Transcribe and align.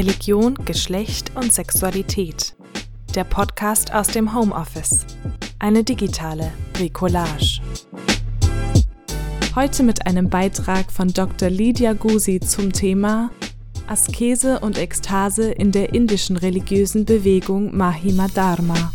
Religion, 0.00 0.54
Geschlecht 0.64 1.30
und 1.34 1.52
Sexualität. 1.52 2.54
Der 3.14 3.24
Podcast 3.24 3.92
aus 3.92 4.06
dem 4.06 4.34
Homeoffice. 4.34 5.04
Eine 5.58 5.84
digitale 5.84 6.52
Bricolage. 6.72 7.60
Heute 9.54 9.82
mit 9.82 10.06
einem 10.06 10.30
Beitrag 10.30 10.90
von 10.90 11.08
Dr. 11.08 11.50
Lydia 11.50 11.92
Gusi 11.92 12.40
zum 12.40 12.72
Thema 12.72 13.30
Askese 13.88 14.60
und 14.60 14.78
Ekstase 14.78 15.50
in 15.50 15.70
der 15.70 15.92
indischen 15.92 16.38
religiösen 16.38 17.04
Bewegung 17.04 17.76
Mahima 17.76 18.28
Dharma. 18.28 18.94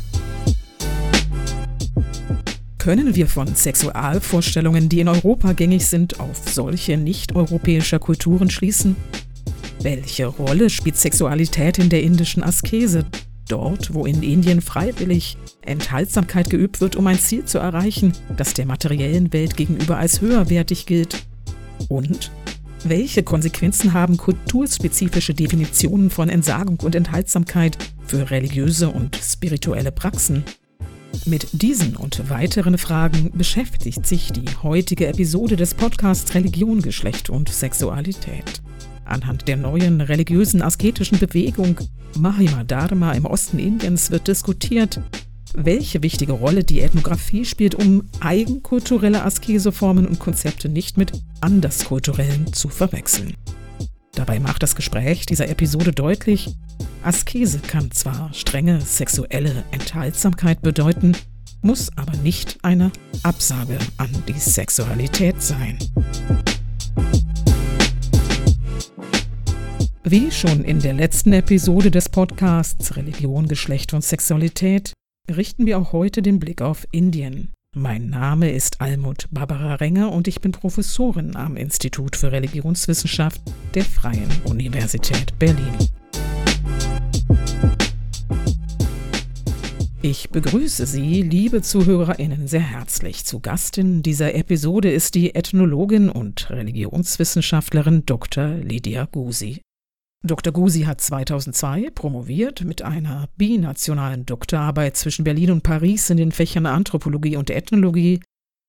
Können 2.80 3.14
wir 3.14 3.28
von 3.28 3.54
Sexualvorstellungen, 3.56 4.90
die 4.90 5.02
in 5.02 5.08
Europa 5.08 5.54
gängig 5.54 5.86
sind, 5.86 6.20
auf 6.20 6.50
solche 6.50 6.98
nicht-europäischer 6.98 8.00
Kulturen 8.00 8.50
schließen? 8.50 8.96
Welche 9.86 10.26
Rolle 10.26 10.72
spielt 10.72 10.98
Sexualität 10.98 11.78
in 11.78 11.90
der 11.90 12.02
indischen 12.02 12.42
Askese? 12.42 13.06
Dort, 13.48 13.94
wo 13.94 14.08
in 14.08 14.24
Indien 14.24 14.60
freiwillig 14.60 15.38
Enthaltsamkeit 15.62 16.50
geübt 16.50 16.82
wird, 16.82 16.96
um 16.96 17.06
ein 17.06 17.20
Ziel 17.20 17.46
zu 17.46 17.60
erreichen, 17.60 18.12
das 18.36 18.56
der 18.56 18.66
materiellen 18.66 19.32
Welt 19.32 19.56
gegenüber 19.56 20.00
als 20.00 20.22
höherwertig 20.22 20.88
gilt. 20.88 21.28
Und 21.88 22.32
welche 22.84 23.22
Konsequenzen 23.22 23.94
haben 23.94 24.18
kulturspezifische 24.18 25.36
Definitionen 25.36 26.10
von 26.10 26.30
Entsagung 26.30 26.80
und 26.80 26.96
Enthaltsamkeit 26.96 27.78
für 28.08 28.32
religiöse 28.32 28.90
und 28.90 29.16
spirituelle 29.16 29.92
Praxen? 29.92 30.46
Mit 31.28 31.62
diesen 31.62 31.96
und 31.96 32.28
weiteren 32.32 32.80
Fragen 32.80 33.30
beschäftigt 33.36 34.08
sich 34.08 34.32
die 34.32 34.50
heutige 34.64 35.06
Episode 35.06 35.56
des 35.56 35.76
Podcasts 35.76 36.34
Religion, 36.34 36.82
Geschlecht 36.82 37.30
und 37.30 37.50
Sexualität. 37.50 38.64
Anhand 39.06 39.48
der 39.48 39.58
neuen 39.58 40.02
religiösen 40.02 40.62
asketischen 40.62 41.20
Bewegung 41.20 41.80
Mahima 42.18 42.64
Dharma 42.64 43.14
im 43.14 43.26
Osten 43.26 43.60
Indiens 43.60 44.12
wird 44.12 44.28
diskutiert, 44.28 45.00
welche 45.54 46.04
wichtige 46.04 46.34
Rolle 46.34 46.64
die 46.64 46.82
Ethnographie 46.82 47.46
spielt, 47.46 47.76
um 47.76 48.04
eigenkulturelle 48.20 49.24
Askeseformen 49.24 50.08
und 50.08 50.20
Konzepte 50.20 50.70
nicht 50.70 50.98
mit 50.98 51.12
anderskulturellen 51.42 52.52
zu 52.52 52.70
verwechseln. 52.70 53.36
Dabei 54.14 54.40
macht 54.40 54.64
das 54.64 54.76
Gespräch 54.76 55.26
dieser 55.26 55.50
Episode 55.50 55.92
deutlich, 55.92 56.56
Askese 57.04 57.60
kann 57.60 57.92
zwar 57.92 58.34
strenge 58.34 58.82
sexuelle 58.82 59.64
Enthaltsamkeit 59.72 60.62
bedeuten, 60.62 61.16
muss 61.62 61.92
aber 61.96 62.16
nicht 62.18 62.58
eine 62.64 62.92
Absage 63.24 63.78
an 63.98 64.10
die 64.28 64.40
Sexualität 64.40 65.42
sein. 65.42 65.78
Wie 70.08 70.30
schon 70.30 70.64
in 70.64 70.80
der 70.80 70.94
letzten 70.94 71.34
Episode 71.34 71.90
des 71.90 72.10
Podcasts 72.10 72.96
Religion, 72.96 73.48
Geschlecht 73.48 73.92
und 73.92 74.04
Sexualität 74.04 74.94
richten 75.36 75.66
wir 75.66 75.80
auch 75.80 75.94
heute 75.94 76.22
den 76.22 76.38
Blick 76.38 76.62
auf 76.62 76.86
Indien. 76.92 77.54
Mein 77.76 78.12
Name 78.12 78.52
ist 78.52 78.82
Almut 78.82 79.28
Barbara 79.32 79.74
Renger 79.74 80.12
und 80.12 80.28
ich 80.28 80.42
bin 80.42 80.52
Professorin 80.52 81.36
am 81.36 81.58
Institut 81.58 82.16
für 82.16 82.32
Religionswissenschaft 82.32 83.42
der 83.74 83.84
Freien 83.84 84.30
Universität 84.44 85.34
Berlin. 85.40 85.74
Ich 90.04 90.30
begrüße 90.30 90.86
Sie, 90.86 91.24
liebe 91.24 91.64
ZuhörerInnen, 91.64 92.48
sehr 92.48 92.60
herzlich. 92.60 93.26
Zu 93.26 93.40
Gast 93.40 93.80
in 93.80 94.04
dieser 94.04 94.36
Episode 94.36 94.92
ist 94.92 95.16
die 95.16 95.34
Ethnologin 95.34 96.12
und 96.12 96.52
Religionswissenschaftlerin 96.52 98.06
Dr. 98.06 98.50
Lydia 98.50 99.08
Gusi. 99.12 99.65
Dr. 100.26 100.52
Gusi 100.52 100.82
hat 100.82 101.02
2002 101.02 101.92
promoviert 101.92 102.64
mit 102.64 102.82
einer 102.82 103.30
binationalen 103.38 104.26
Doktorarbeit 104.26 104.98
zwischen 104.98 105.24
Berlin 105.24 105.52
und 105.52 105.62
Paris 105.62 106.10
in 106.10 106.18
den 106.18 106.32
Fächern 106.32 106.66
Anthropologie 106.66 107.36
und 107.36 107.52
Ethnologie. 107.52 108.22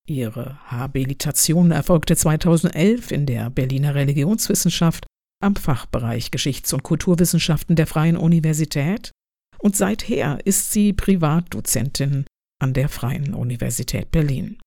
Ihre 0.06 0.58
Habilitation 0.70 1.70
erfolgte 1.70 2.14
2011 2.14 3.10
in 3.10 3.24
der 3.24 3.48
Berliner 3.48 3.94
Religionswissenschaft 3.94 5.06
am 5.42 5.56
Fachbereich 5.56 6.30
Geschichts- 6.30 6.74
und 6.74 6.82
Kulturwissenschaften 6.82 7.74
der 7.74 7.86
Freien 7.86 8.18
Universität 8.18 9.10
und 9.58 9.76
seither 9.76 10.38
ist 10.44 10.72
sie 10.72 10.92
Privatdozentin 10.92 12.26
an 12.60 12.74
der 12.74 12.90
Freien 12.90 13.34
Universität 13.34 14.10
Berlin. 14.10 14.58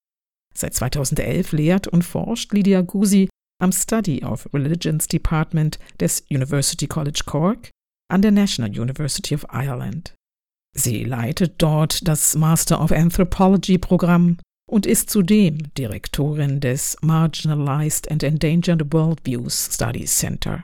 Seit 0.56 0.74
2011 0.74 1.52
lehrt 1.52 1.88
und 1.88 2.04
forscht 2.04 2.52
Lydia 2.52 2.82
Gusi 2.82 3.29
am 3.60 3.72
Study 3.72 4.24
of 4.24 4.48
Religions 4.54 5.08
Department 5.08 5.78
des 6.00 6.24
University 6.30 6.88
College 6.88 7.22
Cork 7.26 7.70
an 8.10 8.22
der 8.22 8.32
National 8.32 8.72
University 8.72 9.36
of 9.36 9.46
Ireland. 9.52 10.16
Sie 10.76 11.04
leitet 11.04 11.56
dort 11.58 12.08
das 12.08 12.36
Master 12.36 12.82
of 12.82 12.92
Anthropology 12.92 13.78
Programm 13.78 14.38
und 14.70 14.86
ist 14.86 15.10
zudem 15.10 15.74
Direktorin 15.78 16.60
des 16.60 16.96
Marginalized 17.02 18.10
and 18.12 18.24
Endangered 18.24 18.94
Worldviews 18.94 19.70
Studies 19.74 20.18
Center. 20.18 20.64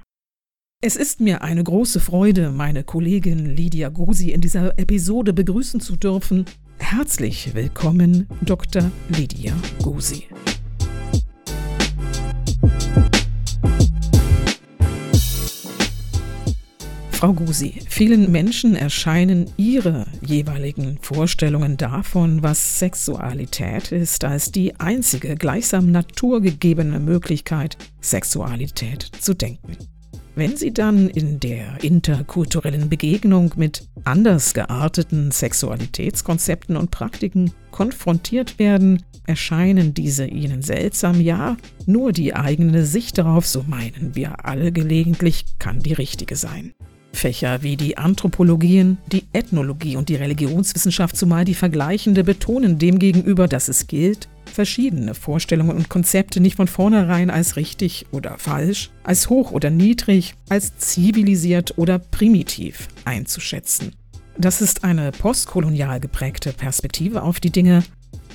Es 0.84 0.96
ist 0.96 1.20
mir 1.20 1.42
eine 1.42 1.64
große 1.64 2.00
Freude, 2.00 2.52
meine 2.52 2.84
Kollegin 2.84 3.56
Lydia 3.56 3.90
Gusi 3.90 4.32
in 4.32 4.42
dieser 4.42 4.78
Episode 4.78 5.34
begrüßen 5.34 5.80
zu 5.80 5.96
dürfen. 5.96 6.46
Herzlich 6.78 7.56
willkommen, 7.56 8.28
Dr. 8.42 8.92
Lydia 9.10 9.54
Gusi. 9.82 10.26
Frau 17.16 17.32
Gusi, 17.32 17.80
vielen 17.88 18.30
Menschen 18.30 18.76
erscheinen 18.76 19.50
Ihre 19.56 20.06
jeweiligen 20.22 20.98
Vorstellungen 21.02 21.78
davon, 21.78 22.44
was 22.44 22.78
Sexualität 22.78 23.94
ist, 23.94 24.26
als 24.26 24.52
die 24.52 24.78
einzige 24.82 25.36
gleichsam 25.36 25.92
naturgegebene 25.92 27.00
Möglichkeit, 27.00 27.78
Sexualität 28.02 29.10
zu 29.18 29.34
denken. 29.34 29.78
Wenn 30.36 30.58
Sie 30.58 30.74
dann 30.74 31.08
in 31.08 31.40
der 31.40 31.82
interkulturellen 31.82 32.90
Begegnung 32.90 33.54
mit 33.56 33.88
anders 34.04 34.54
gearteten 34.54 35.32
Sexualitätskonzepten 35.32 36.76
und 36.76 36.92
Praktiken 36.92 37.54
konfrontiert 37.72 38.60
werden, 38.60 39.02
erscheinen 39.26 39.94
diese 39.94 40.28
Ihnen 40.28 40.62
seltsam, 40.62 41.22
ja, 41.22 41.56
nur 41.86 42.12
die 42.12 42.36
eigene 42.36 42.86
Sicht 42.86 43.18
darauf, 43.18 43.48
so 43.48 43.64
meinen 43.66 44.16
wir 44.16 44.46
alle 44.46 44.74
gelegentlich, 44.74 45.46
kann 45.60 45.80
die 45.80 45.94
richtige 45.94 46.36
sein. 46.36 46.74
Fächer 47.16 47.64
wie 47.64 47.78
die 47.78 47.98
Anthropologien, 47.98 48.98
die 49.12 49.24
Ethnologie 49.34 49.96
und 49.96 50.10
die 50.10 50.16
Religionswissenschaft, 50.16 51.18
zumal 51.18 51.46
die 51.46 51.56
vergleichende, 51.56 52.24
betonen 52.24 52.78
demgegenüber, 52.78 53.48
dass 53.48 53.68
es 53.68 53.88
gilt, 53.88 54.30
verschiedene 54.46 55.14
Vorstellungen 55.16 55.76
und 55.76 55.90
Konzepte 55.90 56.40
nicht 56.40 56.56
von 56.56 56.68
vornherein 56.68 57.30
als 57.30 57.56
richtig 57.56 58.06
oder 58.12 58.38
falsch, 58.38 58.92
als 59.04 59.30
hoch 59.30 59.52
oder 59.52 59.70
niedrig, 59.70 60.36
als 60.50 60.78
zivilisiert 60.78 61.78
oder 61.78 62.00
primitiv 62.00 62.88
einzuschätzen. 63.04 63.94
Das 64.38 64.62
ist 64.62 64.84
eine 64.84 65.12
postkolonial 65.12 66.00
geprägte 66.00 66.52
Perspektive 66.52 67.24
auf 67.24 67.40
die 67.40 67.52
Dinge. 67.52 67.84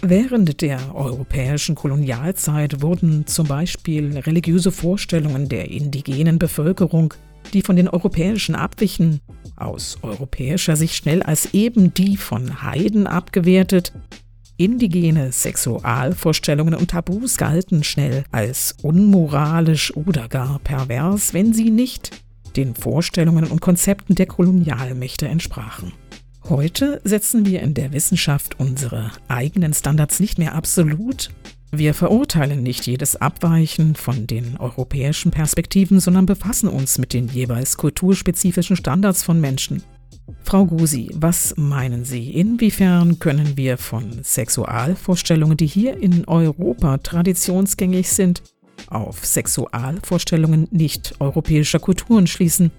Während 0.02 0.62
der 0.62 0.94
europäischen 0.94 1.74
Kolonialzeit 1.74 2.80
wurden 2.80 3.26
zum 3.26 3.46
Beispiel 3.46 4.16
religiöse 4.19 4.72
Vorstellungen 4.72 5.50
der 5.50 5.70
indigenen 5.70 6.38
Bevölkerung 6.38 7.12
die 7.52 7.62
von 7.62 7.76
den 7.76 7.88
europäischen 7.88 8.54
abwichen, 8.54 9.20
aus 9.56 9.98
europäischer 10.02 10.76
Sicht 10.76 10.94
schnell 10.94 11.22
als 11.22 11.52
eben 11.52 11.92
die 11.94 12.16
von 12.16 12.62
Heiden 12.62 13.06
abgewertet, 13.06 13.92
indigene 14.56 15.32
Sexualvorstellungen 15.32 16.75
und 16.75 16.90
Tabus 16.90 17.37
galten 17.37 17.82
schnell 17.82 18.25
als 18.31 18.76
unmoralisch 18.82 19.96
oder 19.96 20.28
gar 20.28 20.58
pervers, 20.58 21.32
wenn 21.32 21.54
sie 21.54 21.70
nicht 21.70 22.10
den 22.56 22.75
Vorstellungen 22.75 23.44
und 23.44 23.60
Konzepten 23.60 24.14
der 24.14 24.26
Kolonialmächte 24.26 25.28
entsprachen. 25.28 25.93
Heute 26.48 27.00
setzen 27.04 27.46
wir 27.46 27.62
in 27.62 27.75
der 27.75 27.93
Wissenschaft 27.93 28.58
unsere 28.58 29.12
eigenen 29.28 29.72
Standards 29.72 30.20
nicht 30.20 30.38
mehr 30.38 30.54
absolut, 30.54 31.31
wir 31.72 31.94
verurteilen 31.94 32.62
nicht 32.62 32.87
jedes 32.87 33.17
Abweichen 33.17 33.94
von 33.94 34.26
den 34.26 34.56
europäischen 34.56 35.31
Perspektiven, 35.31 36.00
sondern 36.00 36.26
befassen 36.26 36.69
uns 36.69 36.99
mit 36.99 37.12
den 37.12 37.28
jeweils 37.28 37.76
kulturspezifischen 37.76 38.76
Standards 38.76 39.22
von 39.22 39.40
Menschen. 39.40 39.82
Frau 40.43 40.67
Gusi, 40.67 41.11
was 41.14 41.55
meinen 41.56 42.05
Sie, 42.05 42.31
inwiefern 42.32 43.19
können 43.19 43.56
wir 43.56 43.78
von 43.78 44.22
Sexualvorstellungen, 44.22 45.56
die 45.56 45.67
hier 45.67 45.96
in 45.96 46.26
Europa 46.26 46.99
traditionsgängig 46.99 48.11
sind, 48.11 48.43
auf 48.88 49.25
Sexualvorstellungen 49.25 50.67
nicht-europäischer 50.70 51.78
Kulturen 51.78 52.26
schließen? 52.26 52.72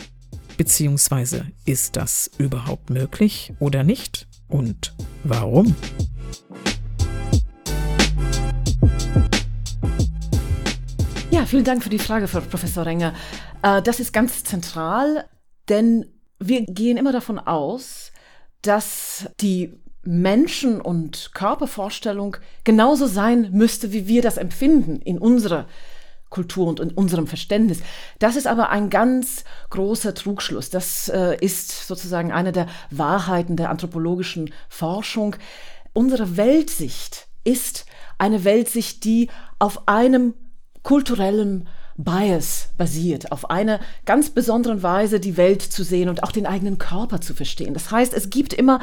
Beziehungsweise 0.58 1.46
ist 1.66 1.96
das 1.96 2.30
überhaupt 2.38 2.90
möglich 2.90 3.54
oder 3.60 3.84
nicht? 3.84 4.28
Und 4.48 4.94
warum? 5.24 5.76
Vielen 11.52 11.66
Dank 11.66 11.84
für 11.84 11.90
die 11.90 12.00
Frage, 12.00 12.30
Frau 12.30 12.40
Professor 12.40 12.86
Renger. 12.86 13.14
Äh, 13.62 13.82
das 13.82 14.00
ist 14.00 14.14
ganz 14.14 14.46
zentral, 14.46 15.26
Denn 15.68 16.06
wir 16.40 16.62
gehen 16.66 16.96
immer 16.96 17.12
davon 17.12 17.40
aus, 17.40 18.14
dass 18.62 19.30
die 19.42 19.74
Menschen- 20.02 20.80
und 20.80 21.32
Körpervorstellung 21.34 22.38
genauso 22.64 23.06
sein 23.06 23.50
müsste, 23.52 23.92
wie 23.92 24.08
wir 24.08 24.22
das 24.22 24.38
empfinden 24.38 25.02
in 25.02 25.20
unserer 25.20 25.68
Kultur 26.30 26.68
und 26.68 26.80
in 26.80 26.92
unserem 26.92 27.28
Verständnis. 27.28 27.82
Das 28.18 28.38
ist 28.38 28.48
aber 28.48 28.70
ein 28.70 28.90
ganz 28.90 29.44
großer 29.72 30.14
Trugschluss. 30.14 30.70
Das 30.70 31.10
äh, 31.10 31.36
ist 31.42 31.86
sozusagen 31.86 32.32
eine 32.32 32.54
der 32.54 32.68
Wahrheiten 32.92 33.58
der 33.58 33.70
anthropologischen 33.70 34.54
Forschung. 34.70 35.36
Unsere 35.92 36.38
Weltsicht 36.38 37.28
ist 37.44 37.86
eine 38.18 38.46
Weltsicht, 38.46 39.04
die 39.04 39.30
auf 39.60 39.90
einem 39.90 40.34
kulturellen 40.84 41.68
Bias 41.98 42.70
basiert, 42.78 43.32
auf 43.32 43.50
eine 43.50 43.80
ganz 44.06 44.30
besondere 44.30 44.82
Weise 44.82 45.20
die 45.20 45.38
Welt 45.38 45.62
zu 45.62 45.84
sehen 45.84 46.10
und 46.10 46.24
auch 46.24 46.32
den 46.32 46.46
eigenen 46.46 46.78
Körper 46.78 47.22
zu 47.22 47.34
verstehen. 47.34 47.74
Das 47.74 47.92
heißt, 47.92 48.14
es 48.14 48.30
gibt 48.30 48.54
immer 48.54 48.80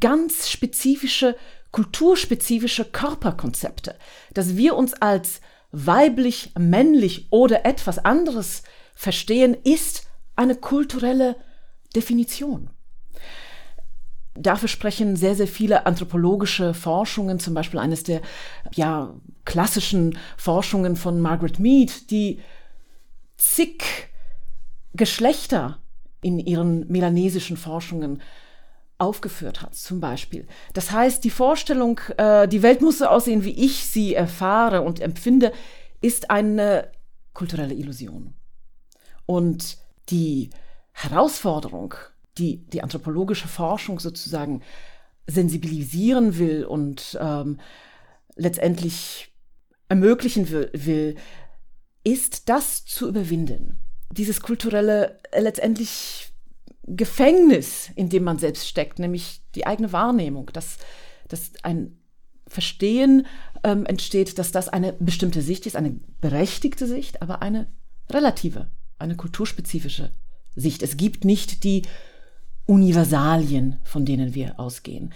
ganz 0.00 0.48
spezifische, 0.48 1.36
kulturspezifische 1.72 2.84
Körperkonzepte, 2.84 3.94
dass 4.34 4.56
wir 4.56 4.76
uns 4.76 4.94
als 4.94 5.40
weiblich, 5.72 6.52
männlich 6.58 7.28
oder 7.30 7.64
etwas 7.64 7.98
anderes 7.98 8.62
verstehen, 8.94 9.56
ist 9.62 10.06
eine 10.36 10.56
kulturelle 10.56 11.36
Definition. 11.94 12.70
Dafür 14.34 14.68
sprechen 14.68 15.16
sehr, 15.16 15.34
sehr 15.34 15.48
viele 15.48 15.86
anthropologische 15.86 16.72
Forschungen, 16.72 17.40
zum 17.40 17.54
Beispiel 17.54 17.78
eines 17.78 18.04
der 18.04 18.22
ja, 18.74 19.14
klassischen 19.50 20.16
Forschungen 20.36 20.94
von 20.94 21.20
Margaret 21.20 21.58
Mead, 21.58 22.12
die 22.12 22.38
zig 23.36 23.82
Geschlechter 24.94 25.80
in 26.22 26.38
ihren 26.38 26.86
melanesischen 26.86 27.56
Forschungen 27.56 28.22
aufgeführt 28.98 29.60
hat, 29.60 29.74
zum 29.74 29.98
Beispiel. 29.98 30.46
Das 30.72 30.92
heißt, 30.92 31.24
die 31.24 31.30
Vorstellung, 31.30 31.98
äh, 32.16 32.46
die 32.46 32.62
Welt 32.62 32.80
muss 32.80 32.98
so 32.98 33.06
aussehen, 33.06 33.42
wie 33.42 33.64
ich 33.64 33.86
sie 33.86 34.14
erfahre 34.14 34.82
und 34.82 35.00
empfinde, 35.00 35.52
ist 36.00 36.30
eine 36.30 36.92
kulturelle 37.34 37.74
Illusion. 37.74 38.34
Und 39.26 39.78
die 40.10 40.50
Herausforderung, 40.92 41.94
die 42.38 42.58
die 42.68 42.84
anthropologische 42.84 43.48
Forschung 43.48 43.98
sozusagen 43.98 44.62
sensibilisieren 45.26 46.38
will 46.38 46.64
und 46.64 47.18
ähm, 47.20 47.58
letztendlich 48.36 49.29
ermöglichen 49.90 50.48
will, 50.50 51.16
ist 52.04 52.48
das 52.48 52.86
zu 52.86 53.08
überwinden. 53.08 53.78
Dieses 54.12 54.40
kulturelle 54.40 55.18
äh, 55.32 55.40
letztendlich 55.40 56.32
Gefängnis, 56.86 57.90
in 57.96 58.08
dem 58.08 58.24
man 58.24 58.38
selbst 58.38 58.66
steckt, 58.66 58.98
nämlich 58.98 59.42
die 59.54 59.66
eigene 59.66 59.92
Wahrnehmung, 59.92 60.50
dass, 60.52 60.78
dass 61.28 61.52
ein 61.62 61.98
Verstehen 62.46 63.26
ähm, 63.62 63.84
entsteht, 63.84 64.38
dass 64.38 64.50
das 64.50 64.68
eine 64.68 64.94
bestimmte 64.94 65.42
Sicht 65.42 65.66
ist, 65.66 65.76
eine 65.76 66.00
berechtigte 66.20 66.86
Sicht, 66.86 67.20
aber 67.20 67.42
eine 67.42 67.66
relative, 68.10 68.70
eine 68.98 69.16
kulturspezifische 69.16 70.12
Sicht. 70.56 70.82
Es 70.82 70.96
gibt 70.96 71.24
nicht 71.24 71.62
die 71.64 71.82
Universalien, 72.66 73.78
von 73.84 74.04
denen 74.04 74.34
wir 74.34 74.58
ausgehen. 74.58 75.12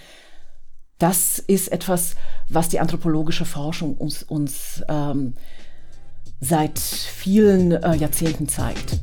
Das 0.99 1.39
ist 1.39 1.73
etwas, 1.73 2.15
was 2.49 2.69
die 2.69 2.79
anthropologische 2.79 3.45
Forschung 3.45 3.97
uns, 3.97 4.23
uns 4.23 4.83
ähm, 4.89 5.35
seit 6.41 6.79
vielen 6.79 7.73
äh, 7.73 7.97
Jahrzehnten 7.97 8.49
zeigt. 8.49 9.01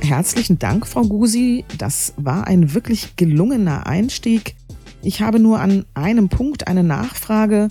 Herzlichen 0.00 0.58
Dank, 0.58 0.86
Frau 0.86 1.02
Gusi. 1.02 1.64
Das 1.76 2.14
war 2.16 2.46
ein 2.46 2.72
wirklich 2.72 3.16
gelungener 3.16 3.86
Einstieg. 3.86 4.56
Ich 5.02 5.20
habe 5.20 5.38
nur 5.38 5.60
an 5.60 5.84
einem 5.94 6.28
Punkt 6.28 6.66
eine 6.66 6.82
Nachfrage. 6.82 7.68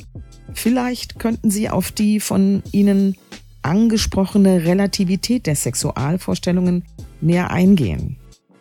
Vielleicht 0.53 1.19
könnten 1.19 1.49
Sie 1.49 1.69
auf 1.69 1.91
die 1.91 2.19
von 2.19 2.61
Ihnen 2.71 3.15
angesprochene 3.63 4.65
Relativität 4.65 5.45
der 5.45 5.55
Sexualvorstellungen 5.55 6.83
näher 7.21 7.49
eingehen. 7.49 8.17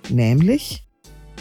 Nämlich, 0.09 0.85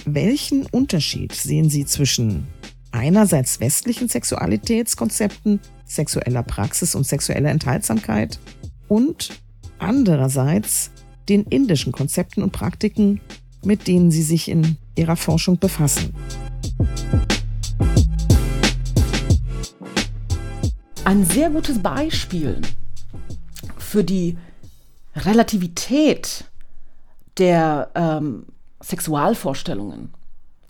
welchen 0.06 0.66
Unterschied 0.66 1.34
sehen 1.34 1.70
Sie 1.70 1.86
zwischen 1.86 2.48
einerseits 2.92 3.60
westlichen 3.60 4.08
Sexualitätskonzepten, 4.08 5.60
sexueller 5.86 6.44
Praxis 6.44 6.96
und 6.96 7.06
sexueller 7.06 7.50
Enthaltsamkeit 7.50 8.40
und 8.88 9.30
andererseits 9.78 10.92
den 11.30 11.44
indischen 11.44 11.92
Konzepten 11.92 12.42
und 12.42 12.52
Praktiken, 12.52 13.20
mit 13.64 13.88
denen 13.88 14.12
sie 14.12 14.24
sich 14.24 14.50
in 14.50 14.78
ihrer 14.96 15.16
Forschung 15.16 15.60
befassen. 15.60 16.14
Ein 21.04 21.26
sehr 21.26 21.50
gutes 21.50 21.80
Beispiel 21.80 22.62
für 23.78 24.04
die 24.04 24.38
Relativität 25.16 26.46
der 27.38 27.92
ähm, 27.96 28.46
Sexualvorstellungen 28.86 30.14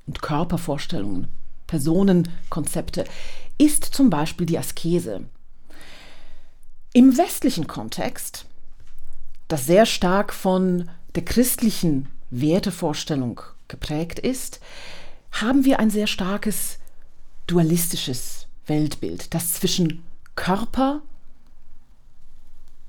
und 0.07 0.21
Körpervorstellungen, 0.21 1.27
Personenkonzepte, 1.67 3.03
ist 3.57 3.83
zum 3.83 4.09
Beispiel 4.09 4.45
die 4.45 4.57
Askese. 4.57 5.25
Im 6.93 7.17
westlichen 7.17 7.67
Kontext 7.67 8.45
das 9.49 9.65
sehr 9.65 9.85
stark 9.85 10.33
von 10.33 10.89
der 11.15 11.25
christlichen 11.25 12.07
Wertevorstellung 12.29 13.41
geprägt 13.67 14.19
ist, 14.19 14.61
haben 15.31 15.65
wir 15.65 15.79
ein 15.79 15.89
sehr 15.89 16.07
starkes 16.07 16.79
dualistisches 17.47 18.47
Weltbild, 18.65 19.33
das 19.33 19.53
zwischen 19.53 20.03
Körper 20.35 21.01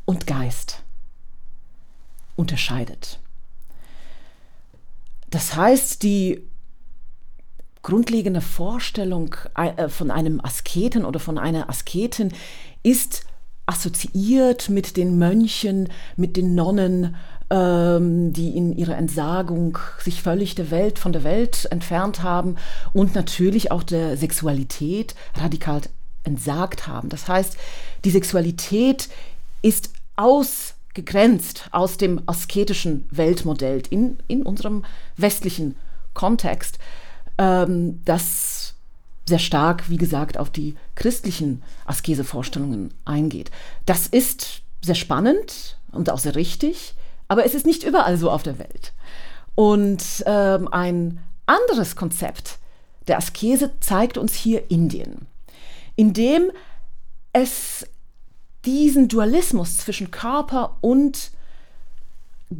und 0.05 0.29
Geist 0.29 0.85
unterscheidet. 2.37 3.19
Das 5.31 5.57
heißt, 5.57 6.03
die 6.03 6.43
grundlegende 7.83 8.41
Vorstellung 8.41 9.35
äh, 9.55 9.89
von 9.89 10.11
einem 10.11 10.41
Asketen 10.41 11.05
oder 11.05 11.21
von 11.21 11.39
einer 11.39 11.69
Asketin 11.69 12.33
ist 12.83 13.25
assoziiert 13.67 14.69
mit 14.69 14.97
den 14.97 15.19
Mönchen, 15.19 15.89
mit 16.17 16.37
den 16.37 16.55
Nonnen, 16.55 17.17
ähm, 17.51 18.33
die 18.33 18.57
in 18.57 18.77
ihrer 18.77 18.97
Entsagung 18.97 19.79
sich 20.03 20.23
völlig 20.23 20.55
der 20.55 20.71
Welt 20.71 20.99
von 20.99 21.13
der 21.13 21.25
Welt 21.25 21.69
entfernt 21.71 22.23
haben 22.23 22.57
und 22.93 23.15
natürlich 23.15 23.71
auch 23.71 23.83
der 23.83 24.17
Sexualität 24.17 25.15
radikal 25.35 25.83
entsagt 26.25 26.87
haben. 26.87 27.09
Das 27.09 27.29
heißt, 27.29 27.57
die 28.05 28.11
Sexualität 28.11 29.09
ist 29.63 29.91
ausgegrenzt 30.97 31.69
aus 31.73 31.99
dem 31.99 32.23
asketischen 32.27 33.05
Weltmodell 33.11 33.83
in, 33.91 34.17
in 34.29 34.43
unserem 34.43 34.83
westlichen 35.17 35.77
Kontext. 36.15 36.79
Ähm, 37.37 38.01
das 38.07 38.75
sehr 39.29 39.39
stark, 39.39 39.91
wie 39.91 39.99
gesagt, 39.99 40.39
auf 40.39 40.49
die 40.49 40.75
christlichen 40.95 41.63
Askesevorstellungen 41.85 42.95
eingeht. 43.05 43.51
Das 43.85 44.07
ist 44.07 44.63
sehr 44.83 44.95
spannend 44.95 45.79
und 45.93 46.09
auch 46.09 46.19
sehr 46.19 46.35
richtig, 46.35 46.95
aber 47.29 47.45
es 47.45 47.55
ist 47.55 47.67
nicht 47.67 47.83
überall 47.83 48.17
so 48.17 48.31
auf 48.31 48.43
der 48.43 48.59
Welt. 48.59 48.95
Und 49.55 50.25
ähm, 50.25 50.69
ein 50.69 51.19
anderes 51.45 51.95
Konzept 51.95 52.59
der 53.07 53.19
Askese 53.19 53.73
zeigt 53.81 54.17
uns 54.17 54.35
hier 54.35 54.71
Indien, 54.71 55.27
in 55.95 56.15
dem 56.15 56.51
es 57.35 57.87
diesen 58.67 59.09
Dualismus 59.09 59.79
zwischen 59.79 60.11
Körper 60.11 60.77
und 60.81 61.31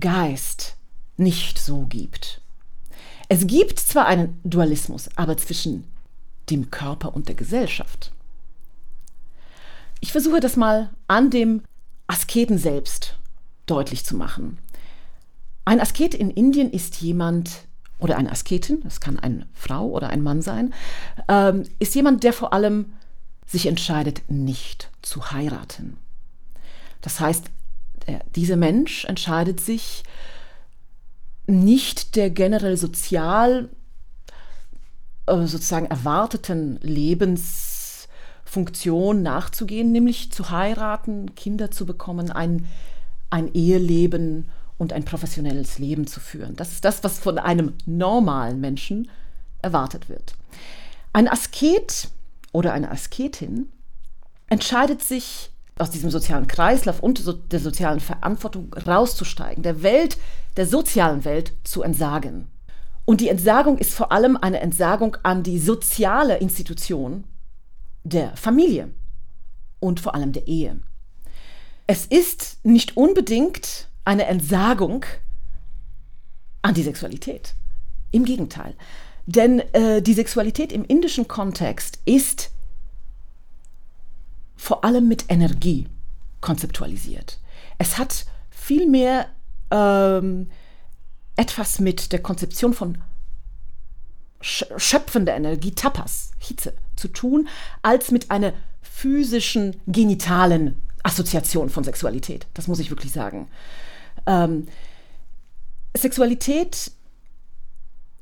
Geist 0.01 0.77
nicht 1.17 1.59
so 1.59 1.87
gibt. 1.87 2.41
Es 3.29 3.47
gibt 3.47 3.81
zwar 3.81 4.07
einen 4.07 4.41
Dualismus, 4.45 5.09
aber 5.17 5.37
zwischen 5.37 5.85
dem 6.49 6.71
Körper 6.71 7.15
und 7.15 7.29
der 7.29 7.35
Gesellschaft. 7.35 8.13
Ich 10.01 10.13
versuche 10.13 10.41
das 10.41 10.57
mal 10.57 10.91
an 11.09 11.31
dem 11.31 11.63
Asketen 12.07 12.59
selbst 12.59 13.19
deutlich 13.67 14.05
zu 14.05 14.17
machen. 14.17 14.59
Ein 15.65 15.81
Asket 15.81 16.15
in 16.15 16.31
Indien 16.31 16.71
ist 16.71 17.01
jemand, 17.01 17.51
oder 17.99 18.17
eine 18.17 18.31
Asketin, 18.31 18.81
das 18.85 19.01
kann 19.01 19.19
eine 19.19 19.49
Frau 19.53 19.89
oder 19.89 20.11
ein 20.11 20.23
Mann 20.23 20.43
sein, 20.43 20.73
ähm, 21.27 21.65
ist 21.81 21.95
jemand, 21.97 22.23
der 22.23 22.33
vor 22.33 22.53
allem 22.53 22.93
sich 23.47 23.67
entscheidet, 23.67 24.23
nicht 24.29 24.91
zu 25.03 25.31
heiraten. 25.31 25.97
Das 27.01 27.21
heißt, 27.21 27.47
dieser 28.35 28.57
Mensch 28.57 29.05
entscheidet 29.05 29.61
sich, 29.61 30.03
nicht 31.47 32.17
der 32.17 32.31
generell 32.31 32.77
sozial 32.77 33.69
äh, 35.27 35.47
sozusagen 35.47 35.87
erwarteten 35.87 36.79
Lebensform 36.83 37.77
Funktion 38.47 39.23
nachzugehen, 39.23 39.93
nämlich 39.93 40.33
zu 40.33 40.51
heiraten, 40.51 41.35
Kinder 41.35 41.71
zu 41.71 41.85
bekommen, 41.85 42.31
ein, 42.31 42.67
ein 43.29 43.53
Eheleben 43.53 44.49
und 44.79 44.93
ein 44.93 45.05
professionelles 45.05 45.79
Leben 45.79 46.07
zu 46.07 46.21
führen. 46.21 46.57
Das 46.57 46.73
ist 46.73 46.85
das, 46.85 47.05
was 47.05 47.19
von 47.19 47.39
einem 47.39 47.75
normalen 47.85 48.61
Menschen 48.61 49.11
erwartet 49.61 50.09
wird. 50.09 50.37
Ein 51.13 51.29
Asket 51.29 52.09
oder 52.57 52.73
eine 52.73 52.91
Asketin 52.91 53.71
entscheidet 54.49 55.03
sich, 55.03 55.51
aus 55.79 55.91
diesem 55.91 56.09
sozialen 56.09 56.47
Kreislauf 56.47 57.01
und 57.01 57.23
der 57.53 57.61
sozialen 57.61 58.01
Verantwortung 58.01 58.73
rauszusteigen, 58.73 59.63
der 59.63 59.83
Welt, 59.83 60.17
der 60.57 60.67
sozialen 60.67 61.27
Welt 61.27 61.53
zu 61.65 61.83
entsagen. 61.83 62.47
Und 63.05 63.21
die 63.21 63.29
Entsagung 63.29 63.77
ist 63.77 63.93
vor 63.93 64.11
allem 64.11 64.39
eine 64.39 64.61
Entsagung 64.61 65.19
an 65.23 65.43
die 65.43 65.59
soziale 65.59 66.39
Institution 66.39 67.25
der 68.05 68.35
Familie 68.39 68.89
und 69.79 70.01
vor 70.01 70.15
allem 70.15 70.33
der 70.33 70.49
Ehe. 70.49 70.81
Es 71.87 72.07
ist 72.07 72.65
nicht 72.65 72.97
unbedingt 72.97 73.89
eine 74.07 74.25
Entsagung 74.25 75.05
an 76.63 76.73
die 76.73 76.85
Sexualität. 76.85 77.53
Im 78.13 78.25
Gegenteil. 78.25 78.75
Denn 79.27 79.61
äh, 79.73 80.01
die 80.01 80.15
Sexualität 80.15 80.73
im 80.73 80.85
indischen 80.85 81.27
Kontext 81.27 81.99
ist 82.05 82.51
vor 84.57 84.85
allem 84.85 85.09
mit 85.09 85.27
Energie 85.29 85.89
konzeptualisiert. 86.41 87.39
Es 87.79 87.99
hat 87.99 88.27
vielmehr 88.51 89.27
ähm, 89.71 90.49
etwas 91.37 91.81
mit 91.81 92.13
der 92.13 92.23
Konzeption 92.23 92.73
von 92.73 92.99
schöpfender 94.41 95.35
Energie, 95.35 95.73
Tapas, 95.73 96.31
Hitze, 96.39 96.75
zu 96.95 97.09
tun, 97.09 97.49
als 97.83 98.11
mit 98.11 98.31
einer 98.31 98.53
physischen, 98.81 99.81
genitalen 99.87 100.81
Assoziation 101.03 101.69
von 101.69 101.85
Sexualität. 101.85 102.47
Das 102.55 102.69
muss 102.69 102.79
ich 102.79 102.91
wirklich 102.91 103.13
sagen. 103.13 103.49
Ähm, 104.27 104.69
Sexualität 105.97 106.93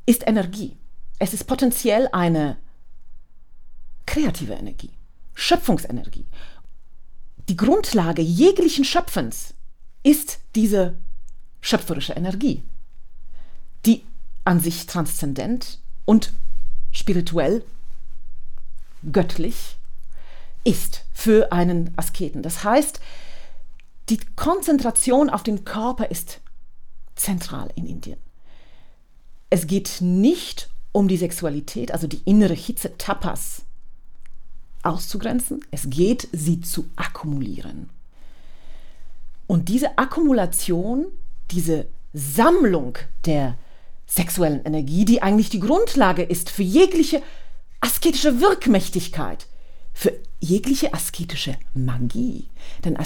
ist 0.06 0.26
Energie. 0.26 0.76
Es 1.25 1.33
ist 1.33 1.45
potenziell 1.45 2.07
eine 2.12 2.59
kreative 4.04 4.52
Energie, 4.52 4.90
Schöpfungsenergie. 5.33 6.26
Die 7.49 7.57
Grundlage 7.57 8.21
jeglichen 8.21 8.85
Schöpfens 8.85 9.54
ist 10.02 10.40
diese 10.54 10.99
schöpferische 11.62 12.12
Energie, 12.12 12.62
die 13.87 14.04
an 14.45 14.61
sich 14.61 14.85
transzendent 14.85 15.78
und 16.04 16.35
spirituell, 16.93 17.64
göttlich 19.11 19.78
ist 20.62 21.07
für 21.14 21.52
einen 21.52 21.95
Asketen. 21.97 22.43
Das 22.43 22.64
heißt, 22.64 23.00
die 24.11 24.21
Konzentration 24.37 25.31
auf 25.31 25.43
den 25.43 25.64
Körper 25.64 26.11
ist 26.11 26.43
zentral 27.16 27.73
in 27.76 27.87
Indien. 27.87 28.21
Es 29.49 29.66
geht 29.66 30.02
nicht 30.02 30.69
um 30.94 31.08
die 31.08 31.16
Sexualität, 31.16 31.90
also 31.90 32.06
die 32.06 32.22
innere 32.24 32.54
Hitze 32.54 32.96
Tapas 32.96 33.62
auszugrenzen. 34.84 35.64
Es 35.72 35.90
geht, 35.90 36.28
sie 36.30 36.60
zu 36.60 36.88
akkumulieren. 36.94 37.90
Und 39.48 39.68
diese 39.68 39.98
Akkumulation, 39.98 41.06
diese 41.50 41.86
Sammlung 42.12 42.96
der 43.26 43.58
sexuellen 44.06 44.64
Energie, 44.64 45.04
die 45.04 45.20
eigentlich 45.20 45.50
die 45.50 45.58
Grundlage 45.58 46.22
ist 46.22 46.48
für 46.48 46.62
jegliche 46.62 47.22
asketische 47.80 48.40
Wirkmächtigkeit, 48.40 49.48
für 49.92 50.12
jegliche 50.38 50.94
asketische 50.94 51.56
Magie. 51.74 52.46
Denn 52.84 52.96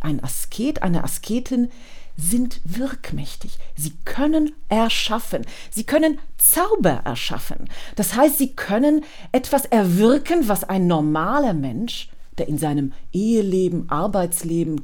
ein 0.00 0.22
Asket, 0.22 0.82
eine 0.82 1.02
Asketin 1.02 1.70
sind 2.18 2.60
wirkmächtig. 2.64 3.58
Sie 3.76 3.92
können 4.04 4.52
erschaffen. 4.68 5.46
Sie 5.70 5.84
können 5.84 6.18
Zauber 6.36 7.02
erschaffen. 7.04 7.68
Das 7.96 8.14
heißt, 8.14 8.38
sie 8.38 8.54
können 8.54 9.04
etwas 9.32 9.64
erwirken, 9.64 10.48
was 10.48 10.64
ein 10.64 10.86
normaler 10.88 11.54
Mensch, 11.54 12.10
der 12.36 12.48
in 12.48 12.58
seinem 12.58 12.92
Eheleben, 13.12 13.88
Arbeitsleben 13.88 14.82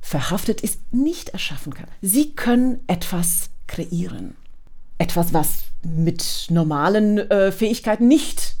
verhaftet 0.00 0.62
ist, 0.62 0.80
nicht 0.92 1.28
erschaffen 1.30 1.74
kann. 1.74 1.88
Sie 2.00 2.32
können 2.34 2.80
etwas 2.86 3.50
kreieren. 3.66 4.36
Etwas, 4.96 5.34
was 5.34 5.64
mit 5.82 6.46
normalen 6.50 7.18
äh, 7.18 7.52
Fähigkeiten 7.52 8.08
nicht 8.08 8.57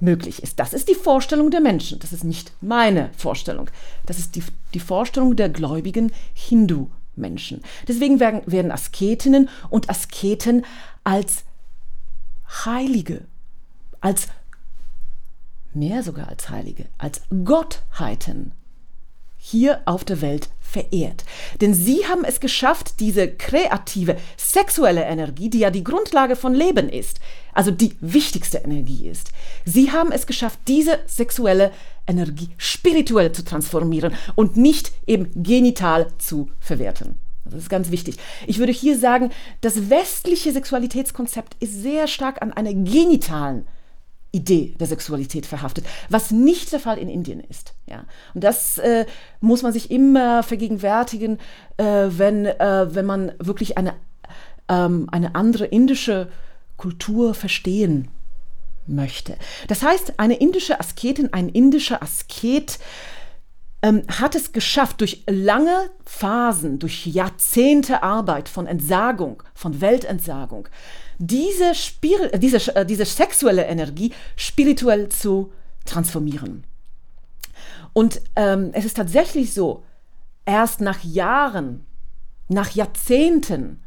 möglich 0.00 0.42
ist. 0.42 0.58
Das 0.58 0.72
ist 0.72 0.88
die 0.88 0.94
Vorstellung 0.94 1.50
der 1.50 1.60
Menschen. 1.60 1.98
Das 1.98 2.12
ist 2.12 2.24
nicht 2.24 2.52
meine 2.60 3.10
Vorstellung. 3.16 3.70
Das 4.04 4.18
ist 4.18 4.36
die, 4.36 4.42
die 4.74 4.80
Vorstellung 4.80 5.36
der 5.36 5.48
gläubigen 5.48 6.12
Hindu-Menschen. 6.34 7.62
Deswegen 7.88 8.20
werden, 8.20 8.42
werden 8.46 8.72
Asketinnen 8.72 9.48
und 9.70 9.88
Asketen 9.88 10.64
als 11.04 11.44
Heilige, 12.64 13.24
als 14.00 14.28
mehr 15.72 16.02
sogar 16.02 16.28
als 16.28 16.48
Heilige, 16.48 16.86
als 16.98 17.22
Gottheiten 17.44 18.52
hier 19.48 19.80
auf 19.84 20.04
der 20.04 20.20
Welt 20.20 20.48
verehrt. 20.60 21.24
Denn 21.60 21.72
sie 21.72 22.04
haben 22.06 22.24
es 22.24 22.40
geschafft, 22.40 22.98
diese 22.98 23.28
kreative, 23.28 24.16
sexuelle 24.36 25.04
Energie, 25.04 25.48
die 25.48 25.60
ja 25.60 25.70
die 25.70 25.84
Grundlage 25.84 26.34
von 26.34 26.52
Leben 26.52 26.88
ist, 26.88 27.20
also 27.52 27.70
die 27.70 27.94
wichtigste 28.00 28.58
Energie 28.58 29.08
ist, 29.08 29.30
sie 29.64 29.92
haben 29.92 30.10
es 30.10 30.26
geschafft, 30.26 30.58
diese 30.66 30.98
sexuelle 31.06 31.70
Energie 32.08 32.48
spirituell 32.58 33.30
zu 33.30 33.44
transformieren 33.44 34.14
und 34.34 34.56
nicht 34.56 34.90
eben 35.06 35.30
genital 35.34 36.08
zu 36.18 36.50
verwerten. 36.58 37.14
Das 37.44 37.54
ist 37.54 37.70
ganz 37.70 37.92
wichtig. 37.92 38.16
Ich 38.48 38.58
würde 38.58 38.72
hier 38.72 38.98
sagen, 38.98 39.30
das 39.60 39.88
westliche 39.88 40.52
Sexualitätskonzept 40.52 41.56
ist 41.60 41.80
sehr 41.80 42.08
stark 42.08 42.42
an 42.42 42.52
einer 42.52 42.74
genitalen 42.74 43.66
Idee 44.36 44.74
der 44.78 44.86
Sexualität 44.86 45.46
verhaftet, 45.46 45.86
was 46.08 46.30
nicht 46.30 46.72
der 46.72 46.80
Fall 46.80 46.98
in 46.98 47.08
Indien 47.08 47.40
ist. 47.40 47.74
Ja. 47.86 48.04
Und 48.34 48.44
das 48.44 48.78
äh, 48.78 49.06
muss 49.40 49.62
man 49.62 49.72
sich 49.72 49.90
immer 49.90 50.42
vergegenwärtigen, 50.42 51.38
äh, 51.78 51.84
wenn, 51.84 52.46
äh, 52.46 52.94
wenn 52.94 53.06
man 53.06 53.32
wirklich 53.38 53.78
eine, 53.78 53.94
ähm, 54.68 55.08
eine 55.10 55.34
andere 55.34 55.64
indische 55.64 56.28
Kultur 56.76 57.34
verstehen 57.34 58.08
möchte. 58.86 59.36
Das 59.68 59.82
heißt, 59.82 60.18
eine 60.18 60.36
indische 60.36 60.78
Asketin, 60.78 61.32
ein 61.32 61.48
indischer 61.48 62.02
Asket 62.02 62.78
ähm, 63.82 64.02
hat 64.08 64.34
es 64.34 64.52
geschafft, 64.52 65.00
durch 65.00 65.24
lange 65.28 65.90
Phasen, 66.04 66.78
durch 66.78 67.06
Jahrzehnte 67.06 68.02
Arbeit 68.02 68.48
von 68.48 68.66
Entsagung, 68.66 69.42
von 69.54 69.80
Weltentsagung, 69.80 70.68
diese, 71.18 71.74
Spir 71.74 72.30
diese, 72.38 72.74
äh, 72.76 72.86
diese 72.86 73.04
sexuelle 73.04 73.66
Energie 73.66 74.12
spirituell 74.36 75.08
zu 75.08 75.52
transformieren. 75.84 76.64
Und 77.92 78.20
ähm, 78.36 78.70
es 78.72 78.84
ist 78.84 78.96
tatsächlich 78.96 79.54
so, 79.54 79.84
erst 80.44 80.80
nach 80.80 81.02
Jahren, 81.02 81.84
nach 82.48 82.70
Jahrzehnten 82.70 83.82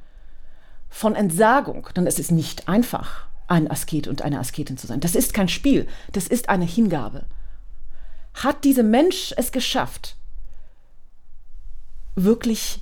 von 0.89 1.15
Entsagung, 1.15 1.87
denn 1.95 2.07
es 2.07 2.19
ist 2.19 2.31
nicht 2.31 2.67
einfach, 2.67 3.27
ein 3.47 3.69
Asket 3.69 4.07
und 4.07 4.21
eine 4.21 4.39
Asketin 4.39 4.77
zu 4.77 4.87
sein. 4.87 4.99
Das 4.99 5.15
ist 5.15 5.33
kein 5.33 5.47
Spiel, 5.47 5.87
das 6.11 6.27
ist 6.27 6.49
eine 6.49 6.65
Hingabe. 6.65 7.25
Hat 8.35 8.63
dieser 8.63 8.83
Mensch 8.83 9.33
es 9.37 9.51
geschafft, 9.51 10.15
wirklich 12.15 12.81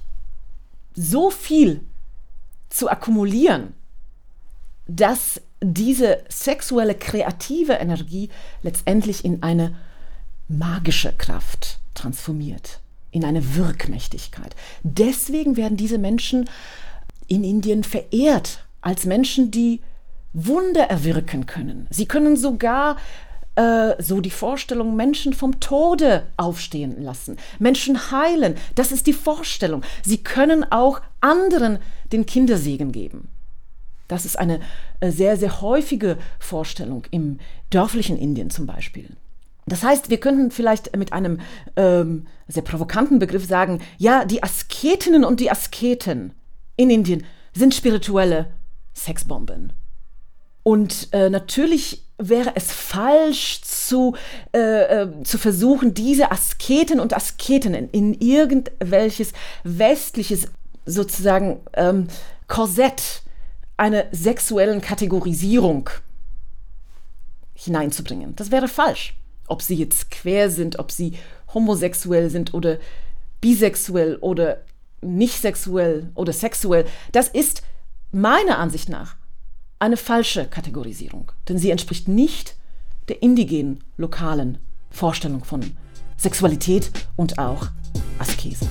so 0.93 1.29
viel 1.29 1.81
zu 2.69 2.89
akkumulieren, 2.89 3.73
dass 4.87 5.41
diese 5.61 6.23
sexuelle 6.29 6.95
kreative 6.95 7.73
Energie 7.73 8.29
letztendlich 8.61 9.25
in 9.25 9.43
eine 9.43 9.75
magische 10.47 11.13
Kraft 11.17 11.79
transformiert, 11.93 12.79
in 13.11 13.25
eine 13.25 13.55
Wirkmächtigkeit. 13.55 14.55
Deswegen 14.83 15.57
werden 15.57 15.77
diese 15.77 15.97
Menschen 15.97 16.49
in 17.27 17.43
Indien 17.43 17.83
verehrt 17.83 18.65
als 18.81 19.05
Menschen, 19.05 19.51
die 19.51 19.81
Wunder 20.33 20.83
erwirken 20.83 21.45
können. 21.45 21.87
Sie 21.89 22.05
können 22.05 22.37
sogar 22.37 22.97
äh, 23.55 24.01
so 24.01 24.21
die 24.21 24.29
Vorstellung, 24.29 24.95
Menschen 24.95 25.33
vom 25.33 25.59
Tode 25.59 26.27
aufstehen 26.37 27.01
lassen, 27.01 27.37
Menschen 27.59 28.11
heilen. 28.11 28.55
Das 28.75 28.91
ist 28.91 29.07
die 29.07 29.13
Vorstellung. 29.13 29.81
Sie 30.03 30.19
können 30.19 30.63
auch 30.71 31.01
anderen 31.21 31.79
den 32.11 32.25
Kindersegen 32.25 32.91
geben. 32.91 33.29
Das 34.07 34.25
ist 34.25 34.39
eine 34.39 34.59
äh, 34.99 35.11
sehr, 35.11 35.37
sehr 35.37 35.61
häufige 35.61 36.17
Vorstellung 36.39 37.03
im 37.11 37.39
dörflichen 37.69 38.17
Indien 38.17 38.49
zum 38.49 38.65
Beispiel. 38.65 39.09
Das 39.65 39.83
heißt, 39.83 40.09
wir 40.09 40.19
könnten 40.19 40.49
vielleicht 40.49 40.95
mit 40.95 41.11
einem 41.11 41.41
ähm, 41.75 42.25
sehr 42.47 42.63
provokanten 42.63 43.19
Begriff 43.19 43.45
sagen, 43.45 43.81
ja, 43.97 44.23
die 44.23 44.41
Asketinnen 44.41 45.25
und 45.25 45.41
die 45.41 45.51
Asketen 45.51 46.31
in 46.77 46.89
Indien 46.89 47.25
sind 47.53 47.75
spirituelle 47.75 48.47
Sexbomben. 48.95 49.73
Und 50.63 51.09
äh, 51.11 51.29
natürlich 51.29 52.03
wäre 52.17 52.53
es 52.55 52.71
falsch 52.71 53.61
zu, 53.61 54.15
äh, 54.53 55.03
äh, 55.03 55.23
zu 55.23 55.37
versuchen, 55.37 55.93
diese 55.93 56.31
Asketen 56.31 56.99
und 56.99 57.13
Asketinnen 57.13 57.89
in 57.89 58.13
irgendwelches 58.13 59.33
westliches 59.63 60.47
sozusagen 60.85 61.59
ähm, 61.73 62.07
Korsett 62.47 63.21
einer 63.77 64.05
sexuellen 64.11 64.81
Kategorisierung 64.81 65.89
hineinzubringen. 67.53 68.35
Das 68.35 68.51
wäre 68.51 68.67
falsch. 68.67 69.15
Ob 69.47 69.61
sie 69.61 69.75
jetzt 69.75 70.11
quer 70.11 70.49
sind, 70.49 70.79
ob 70.79 70.91
sie 70.91 71.13
homosexuell 71.53 72.29
sind 72.29 72.53
oder 72.53 72.79
bisexuell 73.39 74.17
oder 74.17 74.63
nicht 75.01 75.39
sexuell 75.39 76.11
oder 76.15 76.33
sexuell, 76.33 76.85
das 77.11 77.27
ist 77.27 77.61
meiner 78.11 78.57
Ansicht 78.57 78.89
nach 78.89 79.15
eine 79.79 79.97
falsche 79.97 80.45
Kategorisierung, 80.47 81.31
denn 81.47 81.57
sie 81.57 81.69
entspricht 81.69 82.07
nicht 82.07 82.55
der 83.07 83.21
indigenen, 83.21 83.83
lokalen 83.95 84.57
Vorstellung 84.89 85.43
von 85.43 85.77
Sexualität 86.17 86.91
und 87.15 87.37
auch 87.37 87.67
Askese. 88.17 88.67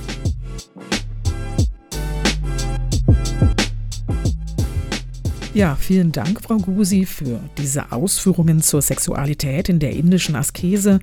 Ja, 5.57 5.75
vielen 5.75 6.11
Dank, 6.11 6.43
Frau 6.43 6.57
Gusi, 6.57 7.07
für 7.07 7.39
diese 7.57 7.91
Ausführungen 7.91 8.61
zur 8.61 8.83
Sexualität 8.83 9.69
in 9.69 9.79
der 9.79 9.89
indischen 9.89 10.35
Askese. 10.35 10.99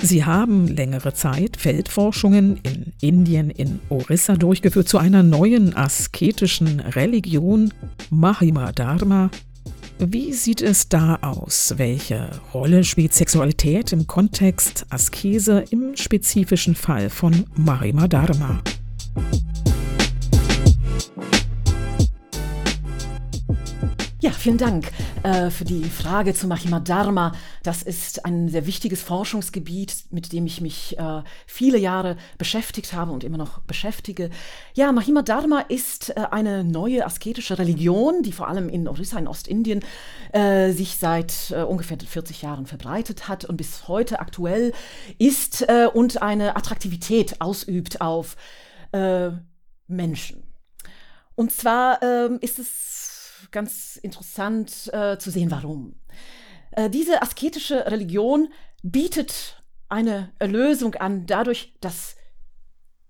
Sie 0.00 0.24
haben 0.24 0.68
längere 0.68 1.14
Zeit 1.14 1.56
Feldforschungen 1.56 2.60
in 2.62 2.92
Indien 3.00 3.50
in 3.50 3.80
Orissa 3.88 4.36
durchgeführt 4.36 4.88
zu 4.88 4.98
einer 4.98 5.24
neuen 5.24 5.74
asketischen 5.74 6.78
Religion, 6.78 7.74
Mahima 8.08 8.70
Dharma. 8.70 9.32
Wie 9.98 10.32
sieht 10.32 10.62
es 10.62 10.88
da 10.88 11.16
aus? 11.16 11.74
Welche 11.76 12.30
Rolle 12.54 12.84
spielt 12.84 13.14
Sexualität 13.14 13.92
im 13.92 14.06
Kontext 14.06 14.86
Askese 14.90 15.64
im 15.70 15.96
spezifischen 15.96 16.76
Fall 16.76 17.10
von 17.10 17.46
Mahima 17.56 18.06
Dharma? 18.06 18.62
Ja, 24.20 24.32
vielen 24.32 24.58
Dank 24.58 24.90
äh, 25.22 25.48
für 25.48 25.64
die 25.64 25.84
Frage 25.84 26.34
zu 26.34 26.48
Mahima 26.48 26.80
Dharma. 26.80 27.30
Das 27.62 27.84
ist 27.84 28.24
ein 28.24 28.48
sehr 28.48 28.66
wichtiges 28.66 29.00
Forschungsgebiet, 29.00 30.06
mit 30.10 30.32
dem 30.32 30.44
ich 30.44 30.60
mich 30.60 30.98
äh, 30.98 31.22
viele 31.46 31.78
Jahre 31.78 32.16
beschäftigt 32.36 32.94
habe 32.94 33.12
und 33.12 33.22
immer 33.22 33.38
noch 33.38 33.60
beschäftige. 33.60 34.30
Ja, 34.74 34.90
Mahima 34.90 35.22
Dharma 35.22 35.60
ist 35.60 36.10
äh, 36.10 36.26
eine 36.32 36.64
neue 36.64 37.06
asketische 37.06 37.60
Religion, 37.60 38.24
die 38.24 38.32
vor 38.32 38.48
allem 38.48 38.68
in 38.68 38.88
Orissa 38.88 39.20
in 39.20 39.28
Ostindien 39.28 39.84
äh, 40.32 40.72
sich 40.72 40.96
seit 40.96 41.52
äh, 41.52 41.62
ungefähr 41.62 41.96
40 42.04 42.42
Jahren 42.42 42.66
verbreitet 42.66 43.28
hat 43.28 43.44
und 43.44 43.56
bis 43.56 43.86
heute 43.86 44.18
aktuell 44.18 44.72
ist 45.18 45.62
äh, 45.68 45.86
und 45.86 46.22
eine 46.22 46.56
Attraktivität 46.56 47.40
ausübt 47.40 48.00
auf 48.00 48.36
Menschen. 49.86 50.42
Und 51.34 51.52
zwar 51.52 52.02
ähm, 52.02 52.38
ist 52.40 52.58
es 52.58 52.97
ganz 53.50 53.96
interessant 53.96 54.90
äh, 54.92 55.18
zu 55.18 55.30
sehen, 55.30 55.50
warum. 55.50 55.94
Äh, 56.72 56.90
diese 56.90 57.22
asketische 57.22 57.86
Religion 57.86 58.48
bietet 58.82 59.62
eine 59.88 60.32
Erlösung 60.38 60.94
an, 60.96 61.26
dadurch, 61.26 61.74
dass 61.80 62.16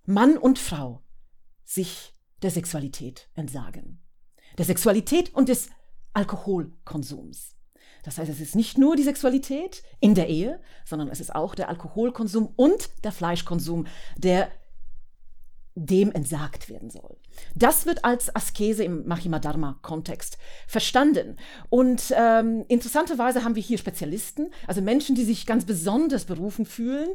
Mann 0.04 0.38
und 0.38 0.58
Frau 0.58 1.02
sich 1.64 2.14
der 2.42 2.50
Sexualität 2.50 3.28
entsagen. 3.34 4.00
Der 4.56 4.64
Sexualität 4.64 5.34
und 5.34 5.48
des 5.48 5.68
Alkoholkonsums. 6.14 7.56
Das 8.04 8.16
heißt, 8.18 8.30
es 8.30 8.40
ist 8.40 8.56
nicht 8.56 8.78
nur 8.78 8.96
die 8.96 9.02
Sexualität 9.02 9.82
in 10.00 10.14
der 10.14 10.28
Ehe, 10.28 10.60
sondern 10.84 11.08
es 11.08 11.20
ist 11.20 11.34
auch 11.34 11.54
der 11.54 11.68
Alkoholkonsum 11.68 12.52
und 12.56 12.88
der 13.04 13.12
Fleischkonsum, 13.12 13.86
der 14.16 14.50
dem 15.86 16.12
entsagt 16.12 16.68
werden 16.68 16.90
soll. 16.90 17.16
Das 17.54 17.86
wird 17.86 18.04
als 18.04 18.34
Askese 18.34 18.84
im 18.84 19.06
Mahimadharma-Kontext 19.06 20.38
verstanden. 20.66 21.36
Und 21.70 22.12
ähm, 22.16 22.64
interessanterweise 22.68 23.44
haben 23.44 23.54
wir 23.54 23.62
hier 23.62 23.78
Spezialisten, 23.78 24.50
also 24.66 24.80
Menschen, 24.80 25.14
die 25.14 25.24
sich 25.24 25.46
ganz 25.46 25.64
besonders 25.64 26.24
berufen 26.24 26.66
fühlen, 26.66 27.10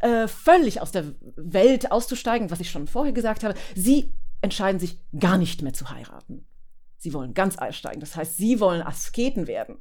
äh, 0.00 0.26
völlig 0.26 0.80
aus 0.80 0.90
der 0.90 1.04
Welt 1.36 1.92
auszusteigen, 1.92 2.50
was 2.50 2.60
ich 2.60 2.70
schon 2.70 2.88
vorher 2.88 3.12
gesagt 3.12 3.44
habe. 3.44 3.54
Sie 3.74 4.12
entscheiden 4.40 4.80
sich 4.80 4.98
gar 5.18 5.38
nicht 5.38 5.62
mehr 5.62 5.72
zu 5.72 5.90
heiraten. 5.90 6.46
Sie 6.96 7.12
wollen 7.12 7.34
ganz 7.34 7.58
aussteigen. 7.58 8.00
Das 8.00 8.16
heißt, 8.16 8.36
sie 8.36 8.60
wollen 8.60 8.82
Asketen 8.82 9.46
werden. 9.46 9.78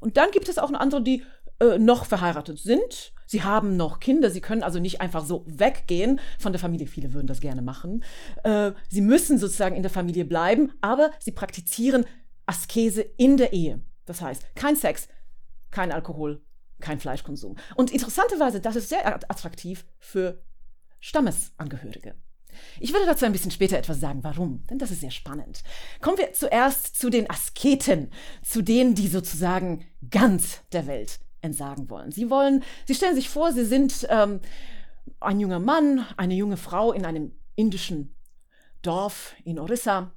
Und 0.00 0.16
dann 0.16 0.30
gibt 0.30 0.48
es 0.48 0.58
auch 0.58 0.72
andere, 0.72 1.02
die 1.02 1.22
äh, 1.60 1.78
noch 1.78 2.06
verheiratet 2.06 2.58
sind. 2.58 3.12
Sie 3.26 3.42
haben 3.42 3.76
noch 3.76 3.98
Kinder, 3.98 4.30
sie 4.30 4.40
können 4.40 4.62
also 4.62 4.78
nicht 4.78 5.00
einfach 5.00 5.24
so 5.24 5.44
weggehen 5.46 6.20
von 6.38 6.52
der 6.52 6.60
Familie. 6.60 6.86
Viele 6.86 7.12
würden 7.12 7.26
das 7.26 7.40
gerne 7.40 7.62
machen. 7.62 8.04
Äh, 8.44 8.72
sie 8.88 9.00
müssen 9.00 9.38
sozusagen 9.38 9.74
in 9.74 9.82
der 9.82 9.90
Familie 9.90 10.24
bleiben, 10.24 10.72
aber 10.80 11.10
sie 11.18 11.32
praktizieren 11.32 12.06
Askese 12.46 13.02
in 13.02 13.36
der 13.36 13.52
Ehe. 13.52 13.80
Das 14.04 14.20
heißt, 14.20 14.54
kein 14.54 14.76
Sex, 14.76 15.08
kein 15.70 15.90
Alkohol, 15.90 16.40
kein 16.80 17.00
Fleischkonsum. 17.00 17.56
Und 17.74 17.90
interessanterweise, 17.90 18.60
das 18.60 18.76
ist 18.76 18.88
sehr 18.88 19.06
attraktiv 19.06 19.84
für 19.98 20.42
Stammesangehörige. 21.00 22.14
Ich 22.80 22.92
würde 22.92 23.06
dazu 23.06 23.24
ein 23.26 23.32
bisschen 23.32 23.50
später 23.50 23.76
etwas 23.76 24.00
sagen, 24.00 24.24
warum, 24.24 24.66
denn 24.68 24.78
das 24.78 24.90
ist 24.90 25.00
sehr 25.00 25.10
spannend. 25.10 25.62
Kommen 26.00 26.18
wir 26.18 26.32
zuerst 26.32 26.98
zu 26.98 27.10
den 27.10 27.28
Asketen, 27.28 28.10
zu 28.42 28.62
denen, 28.62 28.94
die 28.94 29.08
sozusagen 29.08 29.84
ganz 30.10 30.60
der 30.72 30.86
Welt 30.86 31.20
entsagen 31.46 31.88
wollen. 31.88 32.12
Sie 32.12 32.28
wollen, 32.30 32.62
sie 32.86 32.94
stellen 32.94 33.14
sich 33.14 33.28
vor, 33.28 33.52
sie 33.52 33.64
sind 33.64 34.06
ähm, 34.10 34.40
ein 35.20 35.40
junger 35.40 35.60
Mann, 35.60 36.04
eine 36.16 36.34
junge 36.34 36.56
Frau 36.56 36.92
in 36.92 37.06
einem 37.06 37.32
indischen 37.54 38.14
Dorf 38.82 39.34
in 39.44 39.58
Orissa 39.58 40.12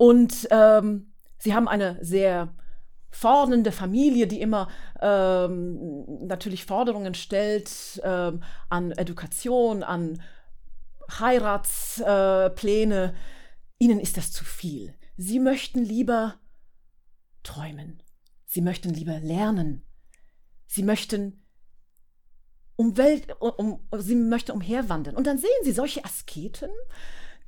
und 0.00 0.48
ähm, 0.50 1.12
sie 1.36 1.54
haben 1.54 1.68
eine 1.68 1.98
sehr 2.02 2.54
fordernde 3.10 3.70
Familie, 3.70 4.26
die 4.26 4.40
immer 4.40 4.68
ähm, 5.02 6.26
natürlich 6.26 6.64
Forderungen 6.64 7.12
stellt 7.12 8.00
ähm, 8.02 8.42
an 8.70 8.92
Education, 8.92 9.82
an 9.82 10.22
Heiratspläne. 11.18 13.14
Ihnen 13.78 14.00
ist 14.00 14.16
das 14.16 14.32
zu 14.32 14.42
viel. 14.42 14.94
Sie 15.18 15.38
möchten 15.38 15.84
lieber 15.84 16.36
träumen. 17.42 18.02
Sie 18.46 18.62
möchten 18.62 18.88
lieber 18.88 19.20
lernen. 19.20 19.82
Sie 20.70 20.84
möchten 20.84 21.44
um 22.76 22.96
Welt, 22.96 23.26
um, 23.40 23.80
sie 23.98 24.14
möchten 24.14 24.52
umherwandern. 24.52 25.16
Und 25.16 25.26
dann 25.26 25.36
sehen 25.36 25.50
sie 25.64 25.72
solche 25.72 26.04
Asketen, 26.04 26.70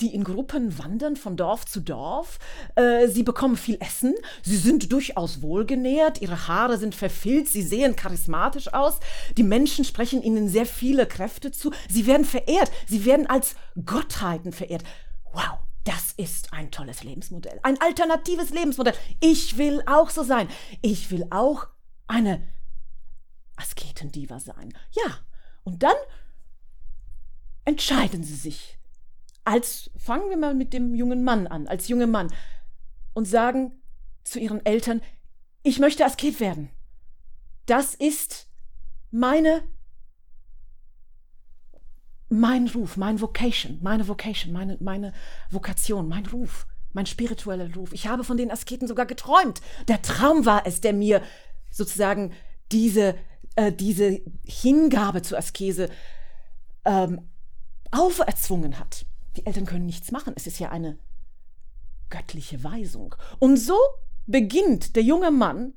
die 0.00 0.12
in 0.12 0.24
Gruppen 0.24 0.76
wandern 0.76 1.14
von 1.14 1.36
Dorf 1.36 1.64
zu 1.64 1.80
Dorf. 1.80 2.40
Äh, 2.74 3.06
sie 3.06 3.22
bekommen 3.22 3.56
viel 3.56 3.78
Essen. 3.80 4.14
Sie 4.42 4.56
sind 4.56 4.90
durchaus 4.90 5.40
wohlgenährt. 5.40 6.20
Ihre 6.20 6.48
Haare 6.48 6.78
sind 6.78 6.96
verfilzt. 6.96 7.52
Sie 7.52 7.62
sehen 7.62 7.94
charismatisch 7.94 8.74
aus. 8.74 8.98
Die 9.36 9.44
Menschen 9.44 9.84
sprechen 9.84 10.20
ihnen 10.20 10.48
sehr 10.48 10.66
viele 10.66 11.06
Kräfte 11.06 11.52
zu. 11.52 11.70
Sie 11.88 12.06
werden 12.08 12.24
verehrt. 12.24 12.72
Sie 12.88 13.04
werden 13.04 13.28
als 13.28 13.54
Gottheiten 13.86 14.52
verehrt. 14.52 14.82
Wow. 15.32 15.58
Das 15.84 16.12
ist 16.16 16.52
ein 16.52 16.70
tolles 16.70 17.02
Lebensmodell, 17.02 17.58
ein 17.64 17.80
alternatives 17.80 18.50
Lebensmodell. 18.50 18.94
Ich 19.18 19.58
will 19.58 19.82
auch 19.86 20.10
so 20.10 20.22
sein. 20.22 20.46
Ich 20.80 21.10
will 21.10 21.26
auch 21.30 21.66
eine 22.06 22.40
Asketendiva 24.02 24.40
sein. 24.40 24.72
Ja, 24.92 25.18
und 25.64 25.82
dann 25.82 25.96
entscheiden 27.64 28.24
sie 28.24 28.34
sich. 28.34 28.78
Als 29.44 29.90
fangen 29.96 30.28
wir 30.28 30.36
mal 30.36 30.54
mit 30.54 30.72
dem 30.72 30.94
jungen 30.94 31.24
Mann 31.24 31.46
an, 31.46 31.66
als 31.66 31.88
junger 31.88 32.06
Mann 32.06 32.32
und 33.14 33.26
sagen 33.26 33.72
zu 34.24 34.38
ihren 34.38 34.64
Eltern, 34.64 35.00
ich 35.62 35.78
möchte 35.78 36.04
Asket 36.04 36.40
werden. 36.40 36.70
Das 37.66 37.94
ist 37.94 38.48
meine 39.10 39.62
mein 42.28 42.66
Ruf, 42.68 42.96
mein 42.96 43.20
Vocation, 43.20 43.78
meine 43.82 44.08
Vocation, 44.08 44.54
meine, 44.54 44.78
meine 44.80 45.12
Vokation, 45.50 46.08
mein 46.08 46.24
Ruf, 46.24 46.66
mein 46.94 47.04
spiritueller 47.04 47.74
Ruf. 47.74 47.92
Ich 47.92 48.06
habe 48.06 48.24
von 48.24 48.38
den 48.38 48.50
Asketen 48.50 48.88
sogar 48.88 49.04
geträumt. 49.04 49.60
Der 49.86 50.00
Traum 50.00 50.46
war 50.46 50.66
es, 50.66 50.80
der 50.80 50.94
mir 50.94 51.20
sozusagen 51.70 52.32
diese 52.70 53.16
äh, 53.56 53.72
diese 53.72 54.20
Hingabe 54.44 55.22
zur 55.22 55.38
Askese 55.38 55.88
ähm, 56.84 57.28
auferzwungen 57.90 58.78
hat. 58.78 59.06
Die 59.36 59.46
Eltern 59.46 59.66
können 59.66 59.86
nichts 59.86 60.12
machen. 60.12 60.34
Es 60.36 60.46
ist 60.46 60.58
ja 60.58 60.70
eine 60.70 60.98
göttliche 62.10 62.62
Weisung. 62.62 63.14
Und 63.38 63.56
so 63.56 63.76
beginnt 64.26 64.96
der 64.96 65.02
junge 65.02 65.30
Mann 65.30 65.74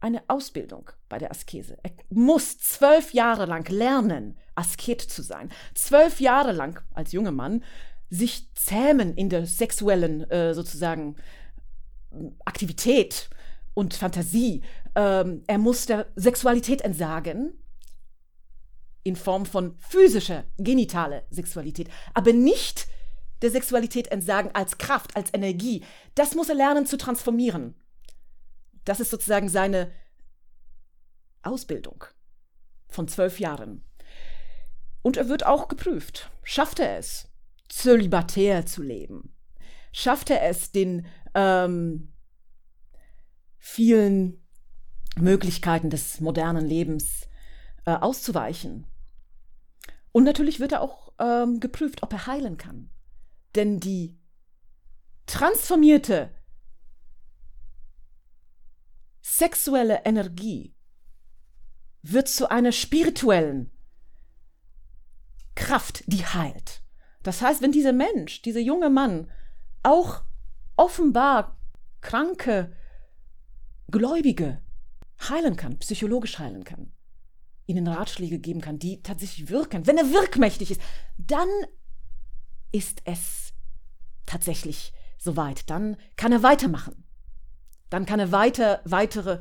eine 0.00 0.22
Ausbildung 0.28 0.90
bei 1.08 1.18
der 1.18 1.30
Askese. 1.30 1.76
Er 1.82 1.90
muss 2.10 2.58
zwölf 2.58 3.12
Jahre 3.12 3.46
lang 3.46 3.68
lernen, 3.68 4.36
Asket 4.54 5.00
zu 5.00 5.22
sein. 5.22 5.50
Zwölf 5.74 6.20
Jahre 6.20 6.52
lang 6.52 6.80
als 6.94 7.12
junger 7.12 7.32
Mann 7.32 7.64
sich 8.10 8.54
zähmen 8.54 9.14
in 9.16 9.28
der 9.28 9.46
sexuellen 9.46 10.30
äh, 10.30 10.54
sozusagen 10.54 11.16
Aktivität 12.44 13.28
und 13.74 13.94
Fantasie. 13.94 14.62
Ähm, 14.98 15.44
er 15.46 15.58
muss 15.58 15.86
der 15.86 16.10
Sexualität 16.16 16.80
entsagen 16.82 17.52
in 19.04 19.14
Form 19.14 19.46
von 19.46 19.78
physischer, 19.78 20.42
genitale 20.58 21.24
Sexualität, 21.30 21.88
aber 22.14 22.32
nicht 22.32 22.88
der 23.40 23.52
Sexualität 23.52 24.08
entsagen 24.08 24.50
als 24.56 24.76
Kraft, 24.76 25.14
als 25.16 25.32
Energie. 25.32 25.84
Das 26.16 26.34
muss 26.34 26.48
er 26.48 26.56
lernen 26.56 26.84
zu 26.84 26.98
transformieren. 26.98 27.76
Das 28.84 28.98
ist 28.98 29.10
sozusagen 29.10 29.48
seine 29.48 29.92
Ausbildung 31.42 32.02
von 32.88 33.06
zwölf 33.06 33.38
Jahren. 33.38 33.84
Und 35.02 35.16
er 35.16 35.28
wird 35.28 35.46
auch 35.46 35.68
geprüft. 35.68 36.32
Schafft 36.42 36.80
er 36.80 36.98
es, 36.98 37.28
zölibatär 37.68 38.66
zu 38.66 38.82
leben? 38.82 39.32
Schafft 39.92 40.30
er 40.30 40.42
es, 40.42 40.72
den 40.72 41.06
ähm, 41.34 42.12
vielen 43.58 44.42
Möglichkeiten 45.20 45.90
des 45.90 46.20
modernen 46.20 46.66
Lebens 46.66 47.28
äh, 47.84 47.92
auszuweichen? 47.92 48.86
Und 50.12 50.24
natürlich 50.24 50.60
wird 50.60 50.72
er 50.72 50.80
auch 50.80 51.12
ähm, 51.18 51.60
geprüft, 51.60 52.02
ob 52.02 52.12
er 52.12 52.26
heilen 52.26 52.56
kann. 52.56 52.90
Denn 53.54 53.80
die 53.80 54.18
transformierte 55.26 56.30
sexuelle 59.20 60.04
Energie 60.04 60.74
wird 62.02 62.28
zu 62.28 62.50
einer 62.50 62.72
spirituellen 62.72 63.70
Kraft, 65.54 66.04
die 66.06 66.24
heilt. 66.24 66.82
Das 67.22 67.42
heißt, 67.42 67.60
wenn 67.60 67.72
dieser 67.72 67.92
Mensch, 67.92 68.42
dieser 68.42 68.60
junge 68.60 68.90
Mann 68.90 69.30
auch 69.82 70.22
offenbar 70.76 71.60
kranke 72.00 72.74
Gläubige 73.90 74.62
heilen 75.20 75.56
kann, 75.56 75.78
psychologisch 75.78 76.38
heilen 76.38 76.64
kann, 76.64 76.92
ihnen 77.66 77.86
Ratschläge 77.86 78.38
geben 78.38 78.60
kann, 78.60 78.78
die 78.78 79.02
tatsächlich 79.02 79.48
wirken, 79.50 79.86
wenn 79.86 79.98
er 79.98 80.10
wirkmächtig 80.12 80.70
ist, 80.70 80.80
dann 81.16 81.48
ist 82.72 83.02
es 83.04 83.52
tatsächlich 84.26 84.92
soweit. 85.18 85.68
Dann 85.70 85.96
kann 86.16 86.32
er 86.32 86.42
weitermachen. 86.42 87.04
Dann 87.90 88.06
kann 88.06 88.20
er 88.20 88.32
weiter, 88.32 88.80
weitere 88.84 89.40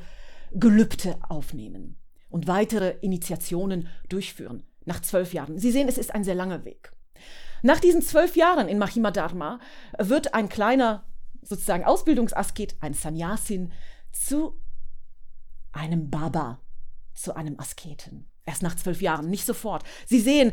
Gelübde 0.52 1.20
aufnehmen 1.28 1.98
und 2.30 2.48
weitere 2.48 2.98
Initiationen 3.02 3.90
durchführen. 4.10 4.66
Nach 4.86 5.02
zwölf 5.02 5.34
Jahren. 5.34 5.60
Sie 5.60 5.72
sehen, 5.72 5.90
es 5.90 5.98
ist 5.98 6.16
ein 6.16 6.24
sehr 6.24 6.36
langer 6.36 6.63
Weg. 6.63 6.94
Nach 7.62 7.80
diesen 7.80 8.02
zwölf 8.02 8.36
Jahren 8.36 8.70
in 8.70 8.78
Mahima 8.78 9.12
Dharma 9.12 9.60
wird 9.98 10.34
ein 10.34 10.48
kleiner 10.48 11.06
sozusagen 11.42 11.84
Ausbildungsasket, 11.84 12.76
ein 12.80 12.94
Sannyasin, 12.94 13.72
zu 14.12 14.60
einem 15.78 16.10
Baba, 16.10 16.60
zu 17.13 17.36
einem 17.36 17.60
Asketen. 17.60 18.30
Erst 18.46 18.62
nach 18.62 18.76
zwölf 18.76 19.02
Jahren, 19.02 19.30
nicht 19.30 19.46
sofort. 19.46 19.84
Sie 20.06 20.20
sehen, 20.20 20.52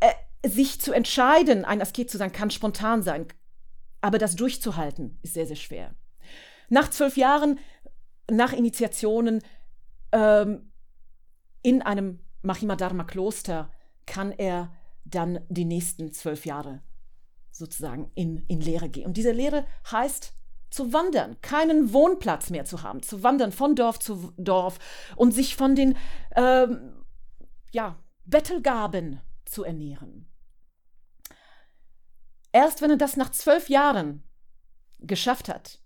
äh, 0.00 0.48
sich 0.48 0.80
zu 0.80 0.92
entscheiden, 0.92 1.64
ein 1.64 1.80
Asket 1.80 2.10
zu 2.10 2.18
sein, 2.18 2.32
kann 2.32 2.50
spontan 2.50 3.02
sein, 3.02 3.26
aber 4.00 4.18
das 4.18 4.36
durchzuhalten 4.36 5.18
ist 5.22 5.34
sehr, 5.34 5.46
sehr 5.46 5.56
schwer. 5.56 5.94
Nach 6.68 6.90
zwölf 6.90 7.16
Jahren, 7.16 7.58
nach 8.30 8.52
Initiationen 8.52 9.42
ähm, 10.12 10.72
in 11.62 11.82
einem 11.82 12.20
Mahimadharma-Kloster 12.42 13.70
kann 14.06 14.32
er 14.32 14.72
dann 15.04 15.40
die 15.48 15.64
nächsten 15.64 16.12
zwölf 16.12 16.44
Jahre 16.46 16.82
sozusagen 17.50 18.10
in, 18.14 18.44
in 18.48 18.60
Lehre 18.60 18.88
gehen. 18.88 19.06
Und 19.06 19.16
diese 19.16 19.32
Lehre 19.32 19.66
heißt 19.90 20.34
zu 20.72 20.92
wandern, 20.92 21.36
keinen 21.42 21.92
Wohnplatz 21.92 22.48
mehr 22.48 22.64
zu 22.64 22.82
haben, 22.82 23.02
zu 23.02 23.22
wandern 23.22 23.52
von 23.52 23.76
Dorf 23.76 23.98
zu 23.98 24.32
Dorf 24.38 24.78
und 25.16 25.32
sich 25.32 25.54
von 25.54 25.74
den 25.74 25.96
ähm, 26.34 27.04
ja, 27.72 27.98
Bettelgaben 28.24 29.20
zu 29.44 29.64
ernähren. 29.64 30.26
Erst 32.52 32.80
wenn 32.80 32.90
er 32.90 32.96
das 32.96 33.18
nach 33.18 33.30
zwölf 33.30 33.68
Jahren 33.68 34.22
geschafft 34.98 35.50
hat, 35.50 35.78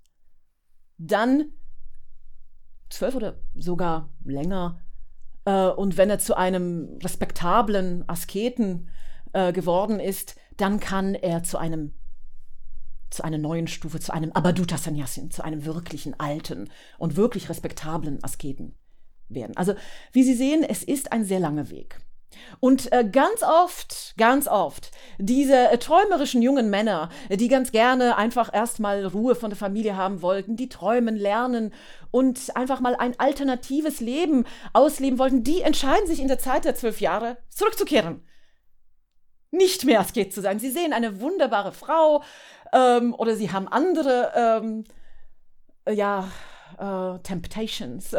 dann 0.99 1.53
zwölf 2.88 3.16
oder 3.16 3.42
sogar 3.55 4.14
länger, 4.25 4.81
äh, 5.46 5.66
und 5.66 5.96
wenn 5.96 6.11
er 6.11 6.20
zu 6.20 6.37
einem 6.37 6.99
respektablen 7.03 8.09
Asketen 8.09 8.88
äh, 9.33 9.53
geworden 9.53 9.99
ist, 9.99 10.37
dann 10.57 10.79
kann 10.79 11.16
er 11.16 11.42
zu 11.42 11.59
einem 11.59 11.92
zu 13.11 13.25
einer 13.25 13.38
neuen 13.38 13.69
Stufe, 13.69 14.01
zu 14.01 14.12
einem 14.12 14.33
Abaduta 14.33 14.79
Sannyasin, 14.79 15.31
zu 15.31 15.45
einem 15.45 15.64
wirklichen 15.64 16.19
alten 16.19 16.71
und 16.99 17.16
wirklich 17.16 17.49
respektablen 17.49 18.23
Asketen 18.23 18.77
werden. 19.29 19.57
Also, 19.57 19.75
wie 20.12 20.23
Sie 20.23 20.35
sehen, 20.35 20.62
es 20.62 20.83
ist 20.83 21.12
ein 21.12 21.25
sehr 21.25 21.40
langer 21.40 21.71
Weg. 21.71 21.99
Und 22.61 22.92
äh, 22.92 23.09
ganz 23.11 23.42
oft, 23.42 24.14
ganz 24.16 24.49
oft, 24.49 24.90
diese 25.19 25.71
äh, 25.71 25.79
träumerischen 25.79 26.42
jungen 26.42 26.71
Männer, 26.71 27.09
die 27.31 27.49
ganz 27.49 27.73
gerne 27.73 28.16
einfach 28.16 28.53
erstmal 28.53 29.07
Ruhe 29.07 29.35
von 29.35 29.51
der 29.51 29.57
Familie 29.57 29.97
haben 29.97 30.23
wollten, 30.23 30.57
die 30.57 30.69
träumen, 30.69 31.16
lernen 31.16 31.73
und 32.11 32.57
einfach 32.57 32.81
mal 32.81 32.97
ein 32.97 33.19
alternatives 33.19 34.01
Leben 34.01 34.45
ausleben 34.73 35.19
wollten, 35.19 35.45
die 35.45 35.62
entscheiden 35.62 36.07
sich 36.07 36.21
in 36.21 36.29
der 36.29 36.38
Zeit 36.38 36.64
der 36.64 36.75
zwölf 36.75 37.01
Jahre 37.01 37.38
zurückzukehren. 37.49 38.23
Nicht 39.53 39.85
mehr 39.85 40.01
Asket 40.01 40.35
zu 40.35 40.42
sein. 40.42 40.59
Sie 40.59 40.71
sehen 40.71 40.92
eine 40.92 41.21
wunderbare 41.21 41.73
Frau 41.73 42.23
ähm, 42.72 43.14
oder 43.14 43.37
sie 43.37 43.52
haben 43.52 43.68
andere, 43.68 44.33
ähm, 44.35 44.85
ja, 45.88 46.29
äh, 46.79 47.18
Temptations. 47.20 48.14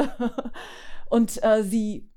und 1.10 1.43
äh, 1.43 1.63
sie 1.63 2.10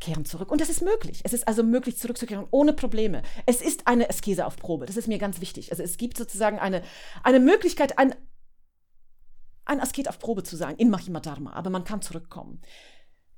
kehren 0.00 0.24
zurück. 0.24 0.50
Und 0.50 0.60
das 0.60 0.68
ist 0.68 0.82
möglich. 0.82 1.22
Es 1.24 1.32
ist 1.32 1.48
also 1.48 1.62
möglich, 1.62 1.96
zurückzukehren 1.96 2.46
ohne 2.50 2.72
Probleme. 2.72 3.22
Es 3.46 3.62
ist 3.62 3.86
eine 3.86 4.08
Askese 4.08 4.46
auf 4.46 4.56
Probe. 4.56 4.86
Das 4.86 4.96
ist 4.96 5.08
mir 5.08 5.18
ganz 5.18 5.40
wichtig. 5.40 5.70
Also 5.70 5.82
es 5.82 5.96
gibt 5.96 6.16
sozusagen 6.16 6.58
eine, 6.58 6.82
eine 7.22 7.40
Möglichkeit, 7.40 7.98
ein, 7.98 8.14
ein 9.64 9.80
Asket 9.80 10.08
auf 10.08 10.18
Probe 10.18 10.42
zu 10.42 10.56
sein 10.56 10.76
in 10.76 10.90
Mahima 10.90 11.20
Dharma. 11.20 11.52
Aber 11.54 11.70
man 11.70 11.84
kann 11.84 12.02
zurückkommen. 12.02 12.60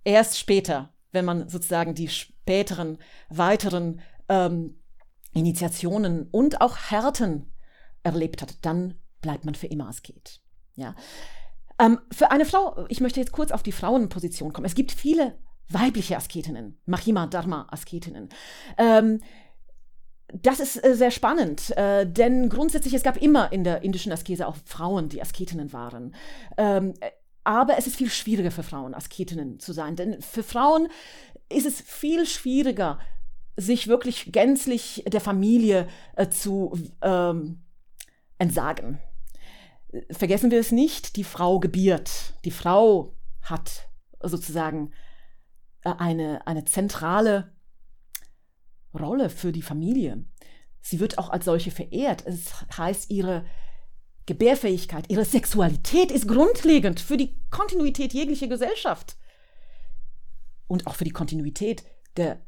Erst 0.04 0.38
später, 0.38 0.92
wenn 1.12 1.24
man 1.24 1.48
sozusagen 1.48 1.94
die 1.94 2.08
späteren, 2.08 2.98
weiteren 3.28 4.00
ähm, 4.28 4.82
Initiationen 5.32 6.28
und 6.30 6.60
auch 6.60 6.76
Härten 6.90 7.52
erlebt 8.02 8.42
hat, 8.42 8.56
dann 8.62 8.94
bleibt 9.20 9.44
man 9.44 9.54
für 9.54 9.66
immer 9.66 9.88
Asket. 9.88 10.40
Ja. 10.76 10.94
Ähm, 11.78 12.00
für 12.10 12.30
eine 12.30 12.44
Frau, 12.44 12.86
ich 12.88 13.00
möchte 13.00 13.20
jetzt 13.20 13.32
kurz 13.32 13.52
auf 13.52 13.62
die 13.62 13.72
Frauenposition 13.72 14.52
kommen. 14.52 14.66
Es 14.66 14.74
gibt 14.74 14.92
viele 14.92 15.38
weibliche 15.68 16.16
Asketinnen, 16.16 16.80
Mahima 16.86 17.26
Dharma 17.26 17.66
Asketinnen. 17.70 18.28
Ähm, 18.78 19.20
das 20.32 20.60
ist 20.60 20.84
äh, 20.84 20.94
sehr 20.94 21.10
spannend, 21.10 21.76
äh, 21.76 22.06
denn 22.06 22.48
grundsätzlich 22.48 22.94
es 22.94 23.02
gab 23.02 23.16
immer 23.16 23.52
in 23.52 23.64
der 23.64 23.82
indischen 23.82 24.12
Askese 24.12 24.46
auch 24.46 24.56
Frauen, 24.64 25.08
die 25.08 25.22
Asketinnen 25.22 25.72
waren. 25.72 26.14
Ähm, 26.56 26.94
aber 27.44 27.78
es 27.78 27.86
ist 27.86 27.96
viel 27.96 28.10
schwieriger 28.10 28.50
für 28.50 28.62
Frauen, 28.62 28.94
Asketinnen 28.94 29.58
zu 29.58 29.72
sein, 29.72 29.96
denn 29.96 30.20
für 30.20 30.42
Frauen 30.42 30.88
ist 31.48 31.66
es 31.66 31.80
viel 31.80 32.26
schwieriger, 32.26 32.98
sich 33.56 33.88
wirklich 33.88 34.30
gänzlich 34.30 35.02
der 35.08 35.22
Familie 35.22 35.88
äh, 36.16 36.28
zu 36.28 36.78
ähm, 37.00 37.64
entsagen. 38.38 38.98
Vergessen 40.10 40.50
wir 40.50 40.60
es 40.60 40.72
nicht, 40.72 41.16
die 41.16 41.24
Frau 41.24 41.60
gebiert. 41.60 42.34
Die 42.44 42.50
Frau 42.50 43.16
hat 43.42 43.88
sozusagen 44.20 44.92
äh, 45.82 45.94
eine, 45.98 46.46
eine 46.46 46.64
zentrale 46.64 47.52
Rolle 48.92 49.30
für 49.30 49.52
die 49.52 49.62
Familie. 49.62 50.24
Sie 50.80 51.00
wird 51.00 51.18
auch 51.18 51.30
als 51.30 51.44
solche 51.44 51.70
verehrt. 51.70 52.26
Es 52.26 52.52
heißt, 52.76 53.10
ihre 53.10 53.44
Gebärfähigkeit, 54.26 55.06
ihre 55.08 55.24
Sexualität 55.24 56.10
ist 56.10 56.28
grundlegend 56.28 57.00
für 57.00 57.16
die 57.16 57.40
Kontinuität 57.50 58.12
jeglicher 58.12 58.46
Gesellschaft 58.46 59.16
und 60.66 60.86
auch 60.86 60.94
für 60.94 61.04
die 61.04 61.12
Kontinuität 61.12 61.84
der 62.16 62.44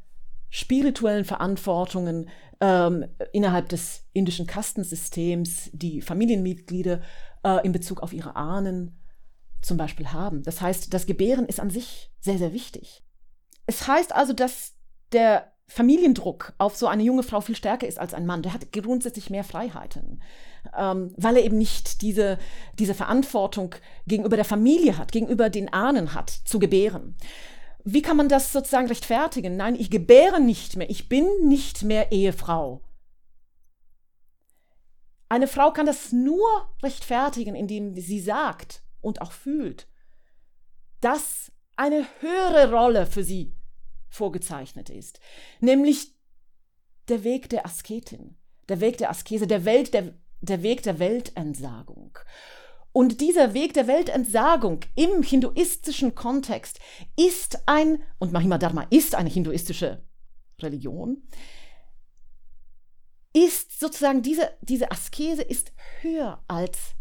spirituellen 0.51 1.25
Verantwortungen 1.25 2.29
ähm, 2.59 3.05
innerhalb 3.31 3.69
des 3.69 4.03
indischen 4.13 4.45
Kastensystems, 4.45 5.71
die 5.73 6.01
Familienmitglieder 6.01 7.01
äh, 7.43 7.65
in 7.65 7.71
Bezug 7.71 8.03
auf 8.03 8.13
ihre 8.13 8.35
Ahnen 8.35 8.99
zum 9.61 9.77
Beispiel 9.77 10.11
haben. 10.11 10.43
Das 10.43 10.61
heißt, 10.61 10.93
das 10.93 11.05
Gebären 11.05 11.45
ist 11.45 11.59
an 11.59 11.69
sich 11.69 12.11
sehr, 12.19 12.37
sehr 12.37 12.53
wichtig. 12.53 13.03
Es 13.65 13.87
heißt 13.87 14.13
also, 14.13 14.33
dass 14.33 14.73
der 15.13 15.51
Familiendruck 15.67 16.53
auf 16.57 16.75
so 16.75 16.87
eine 16.87 17.03
junge 17.03 17.23
Frau 17.23 17.39
viel 17.39 17.55
stärker 17.55 17.87
ist 17.87 17.97
als 17.97 18.13
ein 18.13 18.25
Mann. 18.25 18.41
Der 18.41 18.53
hat 18.53 18.73
grundsätzlich 18.73 19.29
mehr 19.29 19.45
Freiheiten, 19.45 20.21
ähm, 20.77 21.13
weil 21.15 21.37
er 21.37 21.45
eben 21.45 21.57
nicht 21.57 22.01
diese, 22.01 22.37
diese 22.77 22.93
Verantwortung 22.93 23.75
gegenüber 24.05 24.35
der 24.35 24.43
Familie 24.43 24.97
hat, 24.97 25.13
gegenüber 25.13 25.49
den 25.49 25.71
Ahnen 25.71 26.13
hat, 26.13 26.29
zu 26.29 26.59
gebären. 26.59 27.15
Wie 27.83 28.01
kann 28.01 28.17
man 28.17 28.29
das 28.29 28.51
sozusagen 28.51 28.87
rechtfertigen? 28.87 29.57
Nein, 29.57 29.75
ich 29.75 29.89
gebäre 29.89 30.39
nicht 30.39 30.75
mehr, 30.75 30.89
ich 30.89 31.09
bin 31.09 31.27
nicht 31.43 31.83
mehr 31.83 32.11
Ehefrau. 32.11 32.81
Eine 35.29 35.47
Frau 35.47 35.71
kann 35.71 35.85
das 35.85 36.11
nur 36.11 36.45
rechtfertigen, 36.83 37.55
indem 37.55 37.95
sie 37.95 38.19
sagt 38.19 38.83
und 38.99 39.21
auch 39.21 39.31
fühlt, 39.31 39.87
dass 40.99 41.51
eine 41.77 42.05
höhere 42.19 42.71
Rolle 42.71 43.05
für 43.05 43.23
sie 43.23 43.55
vorgezeichnet 44.09 44.89
ist, 44.89 45.19
nämlich 45.61 46.13
der 47.07 47.23
Weg 47.23 47.49
der 47.49 47.65
Asketin, 47.65 48.37
der 48.69 48.81
Weg 48.81 48.97
der 48.97 49.09
Askese, 49.09 49.47
der, 49.47 49.65
Welt, 49.65 49.93
der, 49.93 50.13
der 50.41 50.63
Weg 50.63 50.83
der 50.83 50.99
Weltentsagung. 50.99 52.17
Und 52.93 53.21
dieser 53.21 53.53
Weg 53.53 53.73
der 53.73 53.87
Weltentsagung 53.87 54.81
im 54.95 55.23
hinduistischen 55.23 56.13
Kontext 56.13 56.79
ist 57.17 57.59
ein, 57.65 58.03
und 58.19 58.33
Mahima 58.33 58.57
Dharma 58.57 58.85
ist 58.89 59.15
eine 59.15 59.29
hinduistische 59.29 60.03
Religion, 60.61 61.23
ist 63.33 63.79
sozusagen 63.79 64.21
diese, 64.21 64.51
diese 64.61 64.91
Askese 64.91 65.41
ist 65.41 65.71
höher 66.01 66.43
als 66.47 66.95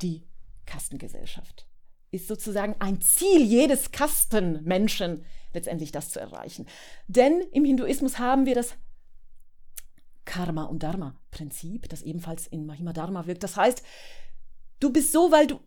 die 0.00 0.26
Kastengesellschaft. 0.64 1.66
Ist 2.10 2.26
sozusagen 2.26 2.76
ein 2.78 3.02
Ziel 3.02 3.42
jedes 3.42 3.92
Kastenmenschen, 3.92 5.26
letztendlich 5.52 5.92
das 5.92 6.10
zu 6.10 6.20
erreichen. 6.20 6.66
Denn 7.06 7.42
im 7.52 7.66
Hinduismus 7.66 8.18
haben 8.18 8.46
wir 8.46 8.54
das 8.54 8.74
Karma- 10.24 10.64
und 10.64 10.82
Dharma-Prinzip, 10.82 11.88
das 11.88 12.02
ebenfalls 12.02 12.46
in 12.46 12.64
Mahima 12.64 12.94
Dharma 12.94 13.26
wirkt. 13.26 13.42
Das 13.42 13.56
heißt, 13.56 13.82
du 14.80 14.92
bist 14.92 15.12
so, 15.12 15.30
weil 15.30 15.46
du 15.46 15.60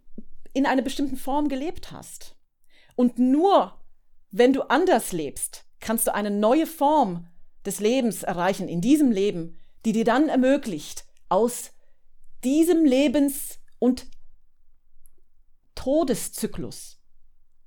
in 0.54 0.65
einer 0.65 0.82
bestimmten 0.82 1.17
Form 1.17 1.50
gelebt 1.50 1.91
hast. 1.91 2.36
Und 2.95 3.19
nur 3.19 3.80
wenn 4.32 4.54
du 4.54 4.63
anders 4.63 5.12
lebst, 5.12 5.65
kannst 5.80 6.08
du 6.08 6.13
eine 6.13 6.32
neue 6.32 6.67
Form 6.67 7.28
des 7.65 7.80
Lebens 7.80 8.24
erreichen, 8.24 8.67
in 8.67 8.82
diesem 8.82 9.12
Leben, 9.12 9.58
die 9.86 9.91
dir 9.91 10.06
dann 10.06 10.30
ermöglicht, 10.30 11.06
aus 11.30 11.71
diesem 12.43 12.86
Lebens- 12.86 13.60
und 13.80 14.08
Todeszyklus 15.76 17.00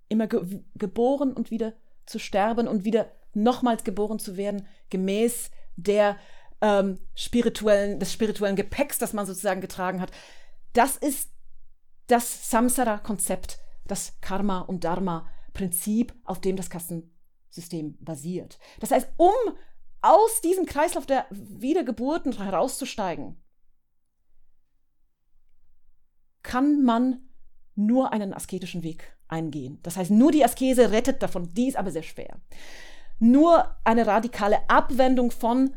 immer 0.08 0.26
ge 0.26 0.62
geboren 0.74 1.32
und 1.32 1.50
wieder 1.50 1.74
zu 2.06 2.18
sterben 2.18 2.68
und 2.68 2.84
wieder 2.84 3.10
nochmals 3.32 3.84
geboren 3.84 4.18
zu 4.18 4.36
werden, 4.36 4.68
gemäß 4.90 5.50
der 5.76 6.18
ähm, 6.60 6.98
spirituellen, 7.14 7.98
des 7.98 8.12
spirituellen 8.12 8.56
Gepäcks, 8.56 8.98
das 8.98 9.12
man 9.12 9.26
sozusagen 9.26 9.60
getragen 9.60 10.00
hat. 10.00 10.12
Das 10.72 10.96
ist 10.96 11.30
das 12.06 12.50
Samsara-Konzept, 12.50 13.58
das 13.86 14.20
Karma- 14.20 14.60
und 14.60 14.84
Dharma-Prinzip, 14.84 16.14
auf 16.24 16.40
dem 16.40 16.56
das 16.56 16.70
Kastensystem 16.70 17.96
basiert. 18.00 18.58
Das 18.80 18.90
heißt, 18.90 19.08
um 19.16 19.32
aus 20.00 20.40
diesem 20.42 20.66
Kreislauf 20.66 21.06
der 21.06 21.26
Wiedergeburten 21.30 22.32
herauszusteigen, 22.36 23.42
kann 26.42 26.82
man 26.82 27.28
nur 27.74 28.12
einen 28.12 28.34
asketischen 28.34 28.82
Weg 28.82 29.16
eingehen. 29.28 29.78
Das 29.82 29.96
heißt, 29.96 30.10
nur 30.10 30.30
die 30.30 30.44
Askese 30.44 30.92
rettet 30.92 31.22
davon, 31.22 31.52
die 31.54 31.68
ist 31.68 31.76
aber 31.76 31.90
sehr 31.90 32.02
schwer. 32.02 32.40
Nur 33.18 33.76
eine 33.84 34.06
radikale 34.06 34.68
Abwendung 34.68 35.30
von 35.30 35.74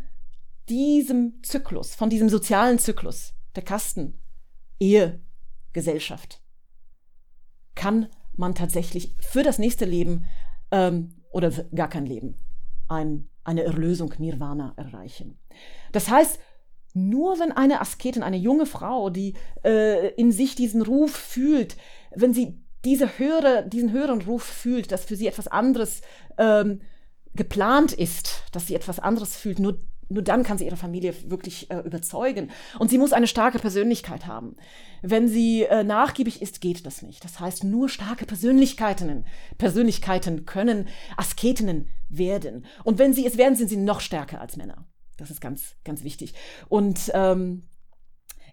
diesem 0.70 1.42
Zyklus, 1.44 1.96
von 1.96 2.10
diesem 2.10 2.30
sozialen 2.30 2.80
Zyklus 2.80 3.34
der 3.56 3.64
Kasten, 3.64 4.20
Ehe, 4.80 5.22
Gesellschaft, 5.78 6.42
kann 7.76 8.08
man 8.36 8.56
tatsächlich 8.56 9.16
für 9.20 9.44
das 9.44 9.60
nächste 9.60 9.86
Leben 9.86 10.26
ähm, 10.72 11.14
oder 11.32 11.52
gar 11.76 11.88
kein 11.88 12.08
Leben 12.08 12.36
ein, 12.88 13.30
eine 13.44 13.64
Erlösung, 13.64 14.12
Nirvana 14.18 14.74
erreichen. 14.76 15.40
Das 15.92 16.10
heißt, 16.10 16.40
nur 16.94 17.40
wenn 17.40 17.52
eine 17.52 17.80
Asketin, 17.80 18.24
eine 18.24 18.38
junge 18.38 18.66
Frau, 18.66 19.12
die 19.12 19.36
äh, 19.64 20.10
in 20.16 20.32
sich 20.32 20.56
diesen 20.56 20.82
Ruf 20.82 21.12
fühlt, 21.12 21.78
wenn 22.16 22.34
sie 22.34 22.60
diese 22.86 23.20
höhere, 23.20 23.68
diesen 23.68 23.92
höheren 23.92 24.22
Ruf 24.22 24.44
fühlt, 24.44 24.92
dass 24.92 25.06
für 25.06 25.16
sie 25.16 25.28
etwas 25.28 25.48
anderes 25.48 26.02
ähm, 26.40 26.82
geplant 27.36 27.94
ist, 27.94 28.44
dass 28.52 28.66
sie 28.66 28.76
etwas 28.76 29.00
anderes 29.00 29.36
fühlt, 29.36 29.60
nur 29.60 29.80
nur 30.10 30.24
dann 30.24 30.44
kann 30.44 30.58
sie 30.58 30.66
ihre 30.66 30.78
Familie 30.78 31.14
wirklich 31.30 31.70
äh, 31.70 31.80
überzeugen. 31.80 32.52
Und 32.80 32.90
sie 32.90 32.98
muss 32.98 33.14
eine 33.14 33.28
starke 33.28 33.60
Persönlichkeit 33.60 34.26
haben. 34.26 34.56
Wenn 35.02 35.28
sie 35.28 35.64
äh, 35.64 35.84
nachgiebig 35.84 36.42
ist, 36.42 36.62
geht 36.62 36.86
das 36.86 37.02
nicht. 37.02 37.24
Das 37.24 37.40
heißt, 37.40 37.64
nur 37.64 37.90
starke 37.90 38.26
Persönlichkeiten, 38.26 39.26
Persönlichkeiten 39.58 40.46
können 40.46 40.88
Asketinnen 41.18 41.90
werden. 42.10 42.66
Und 42.84 43.00
wenn 43.00 43.14
sie 43.14 43.26
es 43.26 43.38
werden, 43.38 43.56
sind 43.56 43.70
sie 43.70 43.78
noch 43.78 44.02
stärker 44.02 44.42
als 44.42 44.58
Männer. 44.58 44.86
Das 45.18 45.32
ist 45.32 45.42
ganz, 45.42 45.76
ganz 45.84 46.04
wichtig. 46.04 46.34
Und 46.70 47.12
ähm, 47.14 47.64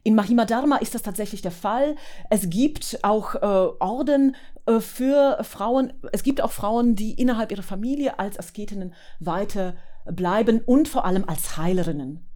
in 0.03 0.15
Mahima 0.15 0.45
Dharma 0.45 0.77
ist 0.77 0.95
das 0.95 1.03
tatsächlich 1.03 1.41
der 1.41 1.51
Fall. 1.51 1.97
Es 2.31 2.51
gibt 2.51 2.99
auch 3.03 3.35
äh, 3.37 3.39
Orden 3.39 4.37
äh, 4.67 4.81
für 4.81 5.43
Frauen. 5.43 5.95
Es 6.13 6.23
gibt 6.23 6.43
auch 6.43 6.53
Frauen, 6.53 6.95
die 6.95 7.15
innerhalb 7.15 7.51
ihrer 7.53 7.63
Familie 7.63 8.19
als 8.19 8.39
Asketinnen 8.39 8.95
weiter 9.19 9.77
bleiben 10.05 10.61
und 10.61 10.89
vor 10.89 11.05
allem 11.05 11.25
als 11.25 11.57
Heilerinnen 11.57 12.29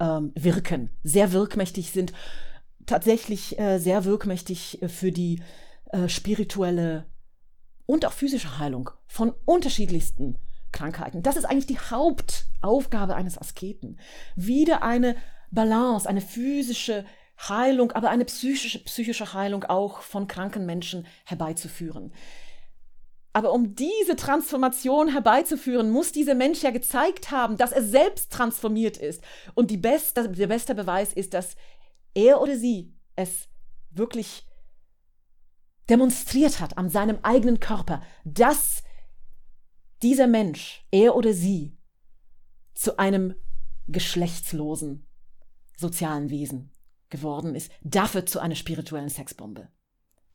ähm, 0.00 0.32
wirken, 0.34 0.90
sehr 1.02 1.32
wirkmächtig 1.32 1.90
sind, 1.90 2.12
tatsächlich 2.86 3.58
äh, 3.58 3.78
sehr 3.78 4.04
wirkmächtig 4.04 4.80
für 4.86 5.12
die 5.12 5.42
äh, 5.90 6.08
spirituelle 6.08 7.06
und 7.86 8.06
auch 8.06 8.12
physische 8.12 8.58
Heilung 8.58 8.90
von 9.06 9.32
unterschiedlichsten 9.44 10.38
Krankheiten. 10.72 11.22
Das 11.22 11.36
ist 11.36 11.44
eigentlich 11.44 11.66
die 11.66 11.78
Hauptaufgabe 11.78 13.14
eines 13.14 13.38
Asketen. 13.38 13.98
Wieder 14.36 14.82
eine 14.82 15.16
Balance, 15.50 16.08
eine 16.08 16.20
physische 16.20 17.04
Heilung, 17.48 17.92
aber 17.92 18.10
eine 18.10 18.24
psychische, 18.24 18.82
psychische 18.84 19.32
Heilung 19.32 19.64
auch 19.64 20.00
von 20.00 20.26
kranken 20.26 20.66
Menschen 20.66 21.06
herbeizuführen. 21.24 22.12
Aber 23.34 23.52
um 23.52 23.74
diese 23.74 24.14
Transformation 24.14 25.08
herbeizuführen, 25.08 25.90
muss 25.90 26.12
dieser 26.12 26.36
Mensch 26.36 26.62
ja 26.62 26.70
gezeigt 26.70 27.32
haben, 27.32 27.56
dass 27.56 27.72
er 27.72 27.82
selbst 27.82 28.30
transformiert 28.32 28.96
ist. 28.96 29.22
Und 29.54 29.72
die 29.72 29.76
beste, 29.76 30.30
der 30.30 30.46
beste 30.46 30.74
Beweis 30.76 31.12
ist, 31.12 31.34
dass 31.34 31.56
er 32.14 32.40
oder 32.40 32.56
sie 32.56 32.94
es 33.16 33.48
wirklich 33.90 34.46
demonstriert 35.90 36.60
hat 36.60 36.78
an 36.78 36.88
seinem 36.88 37.18
eigenen 37.22 37.58
Körper, 37.58 38.02
dass 38.24 38.84
dieser 40.00 40.28
Mensch, 40.28 40.86
er 40.92 41.16
oder 41.16 41.32
sie, 41.32 41.76
zu 42.72 43.00
einem 43.00 43.34
geschlechtslosen 43.88 45.08
sozialen 45.76 46.30
Wesen 46.30 46.70
geworden 47.08 47.56
ist, 47.56 47.72
dafür 47.82 48.26
zu 48.26 48.38
einer 48.38 48.54
spirituellen 48.54 49.08
Sexbombe, 49.08 49.68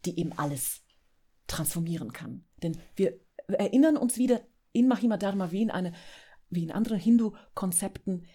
die 0.04 0.20
eben 0.20 0.38
alles 0.38 0.82
transformieren 1.48 2.12
kann. 2.12 2.44
Denn 2.64 2.78
wir 2.96 3.20
erinnern 3.48 3.98
uns 3.98 4.18
wieder 4.18 4.42
in 4.72 4.88
Mahima 4.88 5.18
Dharma 5.18 5.52
wie 5.52 5.62
in, 5.62 5.72
eine, 5.72 5.94
wie 6.50 6.64
in 6.64 6.72
anderen 6.72 7.00
Hindu-Konzepten, 7.00 8.26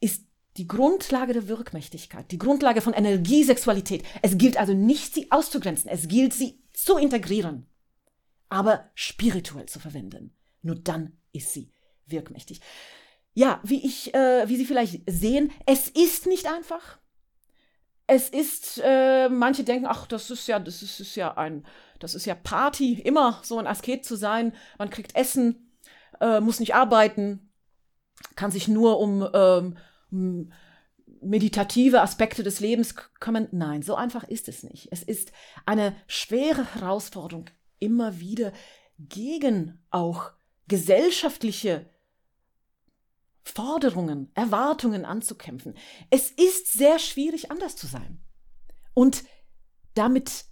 ist 0.00 0.26
die 0.56 0.66
Grundlage 0.66 1.32
der 1.32 1.48
Wirkmächtigkeit, 1.48 2.30
die 2.30 2.38
Grundlage 2.38 2.80
von 2.80 2.94
Energiesexualität. 2.94 4.04
Es 4.22 4.38
gilt 4.38 4.56
also 4.56 4.72
nicht, 4.72 5.14
sie 5.14 5.30
auszugrenzen, 5.30 5.90
es 5.90 6.08
gilt, 6.08 6.32
sie 6.32 6.62
zu 6.72 6.96
integrieren, 6.96 7.66
aber 8.48 8.90
spirituell 8.94 9.66
zu 9.66 9.78
verwenden. 9.78 10.34
Nur 10.62 10.76
dann 10.76 11.18
ist 11.32 11.52
sie 11.52 11.72
wirkmächtig. 12.06 12.60
Ja, 13.34 13.60
wie 13.62 13.84
ich, 13.84 14.14
äh, 14.14 14.48
wie 14.48 14.56
Sie 14.56 14.64
vielleicht 14.64 15.02
sehen, 15.06 15.52
es 15.66 15.88
ist 15.88 16.26
nicht 16.26 16.46
einfach. 16.46 16.98
Es 18.06 18.28
ist, 18.28 18.80
äh, 18.84 19.28
manche 19.28 19.64
denken, 19.64 19.86
ach, 19.86 20.06
das 20.06 20.30
ist 20.30 20.46
ja, 20.46 20.58
das 20.58 20.82
ist, 20.82 21.00
ist 21.00 21.16
ja 21.16 21.36
ein 21.36 21.66
das 21.98 22.14
ist 22.14 22.26
ja 22.26 22.34
Party, 22.34 22.94
immer 22.94 23.40
so 23.42 23.58
ein 23.58 23.66
Asket 23.66 24.04
zu 24.04 24.16
sein. 24.16 24.52
Man 24.78 24.90
kriegt 24.90 25.14
Essen, 25.16 25.72
äh, 26.20 26.40
muss 26.40 26.60
nicht 26.60 26.74
arbeiten, 26.74 27.50
kann 28.34 28.50
sich 28.50 28.68
nur 28.68 28.98
um, 28.98 29.26
ähm, 29.32 29.76
um 30.10 30.52
meditative 31.22 32.02
Aspekte 32.02 32.42
des 32.42 32.60
Lebens 32.60 32.94
kümmern. 33.20 33.48
Nein, 33.52 33.82
so 33.82 33.94
einfach 33.94 34.24
ist 34.24 34.48
es 34.48 34.62
nicht. 34.62 34.88
Es 34.92 35.02
ist 35.02 35.32
eine 35.64 35.94
schwere 36.06 36.74
Herausforderung, 36.74 37.46
immer 37.78 38.20
wieder 38.20 38.52
gegen 38.98 39.78
auch 39.90 40.30
gesellschaftliche 40.68 41.88
Forderungen, 43.54 44.30
Erwartungen 44.34 45.04
anzukämpfen. 45.04 45.74
Es 46.10 46.30
ist 46.30 46.72
sehr 46.72 46.98
schwierig, 46.98 47.50
anders 47.50 47.76
zu 47.76 47.86
sein. 47.86 48.20
Und 48.92 49.24
damit 49.94 50.44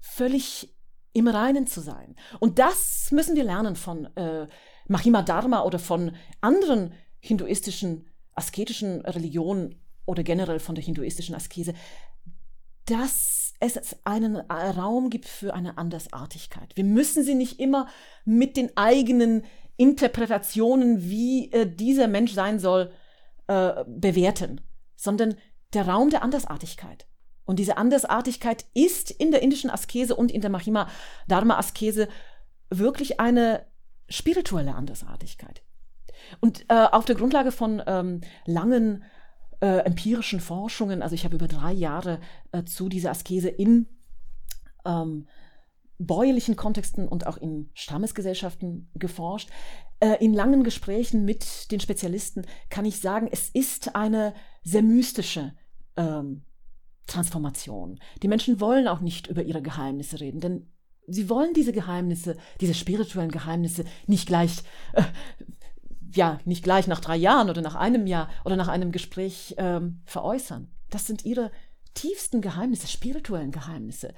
völlig 0.00 0.74
im 1.12 1.28
Reinen 1.28 1.66
zu 1.66 1.80
sein. 1.80 2.14
Und 2.38 2.58
das 2.58 3.10
müssen 3.10 3.36
wir 3.36 3.44
lernen 3.44 3.74
von 3.74 4.04
äh, 4.16 4.46
Mahima 4.86 5.22
Dharma 5.22 5.62
oder 5.62 5.78
von 5.78 6.14
anderen 6.42 6.92
hinduistischen, 7.20 8.06
asketischen 8.34 9.00
Religionen 9.00 9.80
oder 10.04 10.22
generell 10.22 10.60
von 10.60 10.74
der 10.74 10.84
hinduistischen 10.84 11.34
Askese, 11.34 11.72
dass 12.84 13.54
es 13.60 13.96
einen 14.04 14.36
Raum 14.36 15.08
gibt 15.08 15.24
für 15.24 15.54
eine 15.54 15.78
Andersartigkeit. 15.78 16.76
Wir 16.76 16.84
müssen 16.84 17.24
sie 17.24 17.34
nicht 17.34 17.58
immer 17.58 17.88
mit 18.26 18.56
den 18.58 18.76
eigenen 18.76 19.44
Interpretationen, 19.76 21.02
wie 21.02 21.52
äh, 21.52 21.66
dieser 21.66 22.08
Mensch 22.08 22.32
sein 22.32 22.58
soll, 22.58 22.90
äh, 23.46 23.84
bewerten, 23.86 24.60
sondern 24.96 25.36
der 25.74 25.86
Raum 25.88 26.10
der 26.10 26.22
Andersartigkeit 26.22 27.06
Und 27.44 27.58
diese 27.58 27.76
Andersartigkeit 27.76 28.64
ist 28.74 29.10
in 29.10 29.30
der 29.30 29.42
indischen 29.42 29.70
Askese 29.70 30.16
und 30.16 30.32
in 30.32 30.40
der 30.40 30.50
Mahima 30.50 30.88
Dharma 31.28 31.58
Askese 31.58 32.08
wirklich 32.70 33.20
eine 33.20 33.66
spirituelle 34.08 34.74
Andersartigkeit. 34.74 35.62
Und 36.40 36.64
äh, 36.68 36.86
auf 36.90 37.04
der 37.04 37.14
Grundlage 37.14 37.52
von 37.52 37.82
ähm, 37.86 38.20
langen 38.46 39.04
äh, 39.60 39.78
empirischen 39.84 40.40
Forschungen, 40.40 41.02
also 41.02 41.14
ich 41.14 41.24
habe 41.24 41.36
über 41.36 41.48
drei 41.48 41.72
Jahre 41.72 42.20
äh, 42.52 42.64
zu 42.64 42.88
dieser 42.88 43.10
Askese 43.10 43.48
in 43.48 43.86
ähm, 44.84 45.28
bäuerlichen 45.98 46.56
Kontexten 46.56 47.08
und 47.08 47.26
auch 47.26 47.36
in 47.36 47.70
Stammesgesellschaften 47.74 48.90
geforscht. 48.94 49.50
Äh, 50.00 50.22
in 50.24 50.34
langen 50.34 50.62
Gesprächen 50.62 51.24
mit 51.24 51.70
den 51.70 51.80
Spezialisten 51.80 52.46
kann 52.68 52.84
ich 52.84 53.00
sagen, 53.00 53.28
es 53.30 53.48
ist 53.48 53.94
eine 53.96 54.34
sehr 54.62 54.82
mystische 54.82 55.54
ähm, 55.96 56.42
Transformation. 57.06 57.98
Die 58.22 58.28
Menschen 58.28 58.60
wollen 58.60 58.88
auch 58.88 59.00
nicht 59.00 59.28
über 59.28 59.42
ihre 59.42 59.62
Geheimnisse 59.62 60.20
reden, 60.20 60.40
denn 60.40 60.70
sie 61.06 61.28
wollen 61.30 61.54
diese 61.54 61.72
Geheimnisse, 61.72 62.36
diese 62.60 62.74
spirituellen 62.74 63.30
Geheimnisse 63.30 63.84
nicht 64.06 64.26
gleich, 64.26 64.62
äh, 64.92 65.02
ja, 66.14 66.40
nicht 66.44 66.64
gleich 66.64 66.86
nach 66.86 67.00
drei 67.00 67.16
Jahren 67.16 67.48
oder 67.48 67.62
nach 67.62 67.74
einem 67.74 68.06
Jahr 68.06 68.28
oder 68.44 68.56
nach 68.56 68.68
einem 68.68 68.92
Gespräch 68.92 69.54
ähm, 69.58 70.00
veräußern. 70.04 70.68
Das 70.90 71.06
sind 71.06 71.24
ihre 71.24 71.50
tiefsten 71.94 72.40
Geheimnisse, 72.40 72.86
spirituellen 72.86 73.50
Geheimnisse. 73.50 74.12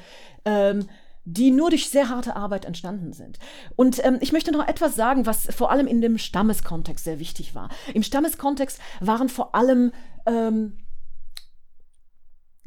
Ähm, 0.44 0.86
die 1.30 1.50
nur 1.50 1.68
durch 1.68 1.90
sehr 1.90 2.08
harte 2.08 2.36
Arbeit 2.36 2.64
entstanden 2.64 3.12
sind. 3.12 3.38
Und 3.76 4.02
ähm, 4.04 4.18
ich 4.20 4.32
möchte 4.32 4.50
noch 4.50 4.66
etwas 4.66 4.94
sagen, 4.94 5.26
was 5.26 5.46
vor 5.54 5.70
allem 5.70 5.86
in 5.86 6.00
dem 6.00 6.16
Stammeskontext 6.16 7.04
sehr 7.04 7.18
wichtig 7.18 7.54
war. 7.54 7.68
Im 7.92 8.02
Stammeskontext 8.02 8.80
waren 9.00 9.28
vor 9.28 9.54
allem 9.54 9.92
ähm, 10.26 10.78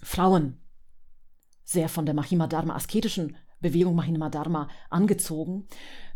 Frauen 0.03 0.59
sehr 1.63 1.89
von 1.89 2.05
der 2.05 2.13
Mahima 2.13 2.47
Dharma, 2.47 2.75
asketischen 2.75 3.35
Bewegung 3.61 3.95
Mahima 3.95 4.29
Dharma 4.29 4.67
angezogen. 4.89 5.67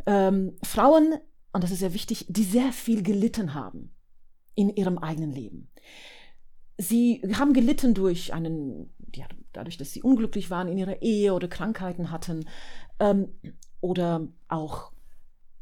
Ähm, 0.06 0.56
Frauen, 0.64 1.16
und 1.52 1.64
das 1.64 1.72
ist 1.72 1.80
sehr 1.80 1.94
wichtig, 1.94 2.26
die 2.30 2.44
sehr 2.44 2.72
viel 2.72 3.02
gelitten 3.02 3.56
haben 3.56 3.96
in 4.54 4.70
ihrem 4.70 5.00
eigenen 5.00 5.32
Leben. 5.32 5.72
Sie 6.78 7.22
haben 7.36 7.54
gelitten 7.54 7.94
durch 7.94 8.34
einen, 8.34 8.94
ja, 9.16 9.26
dadurch, 9.54 9.78
dass 9.78 9.92
sie 9.92 10.02
unglücklich 10.02 10.50
waren 10.50 10.68
in 10.68 10.78
ihrer 10.78 11.02
Ehe 11.02 11.34
oder 11.34 11.48
Krankheiten 11.48 12.12
hatten 12.12 12.46
ähm, 13.00 13.30
oder 13.82 14.28
auch 14.48 14.92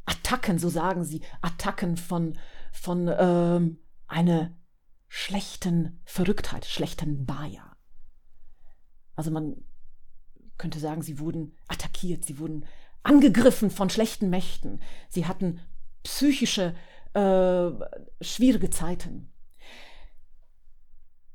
Attacken, 0.06 0.58
so 0.58 0.68
sagen 0.68 1.04
sie, 1.04 1.22
Attacken 1.40 1.96
von, 1.96 2.38
von 2.72 3.10
ähm, 3.18 3.78
einer 4.06 4.56
schlechten 5.08 6.00
Verrücktheit, 6.04 6.66
schlechten 6.66 7.24
Baja. 7.24 7.76
Also 9.16 9.30
man 9.30 9.56
könnte 10.58 10.78
sagen, 10.78 11.02
sie 11.02 11.18
wurden 11.18 11.56
attackiert, 11.68 12.24
sie 12.24 12.38
wurden 12.38 12.66
angegriffen 13.02 13.70
von 13.70 13.90
schlechten 13.90 14.30
Mächten, 14.30 14.80
sie 15.08 15.26
hatten 15.26 15.60
psychische, 16.02 16.74
äh, 17.14 17.70
schwierige 18.20 18.70
Zeiten. 18.70 19.32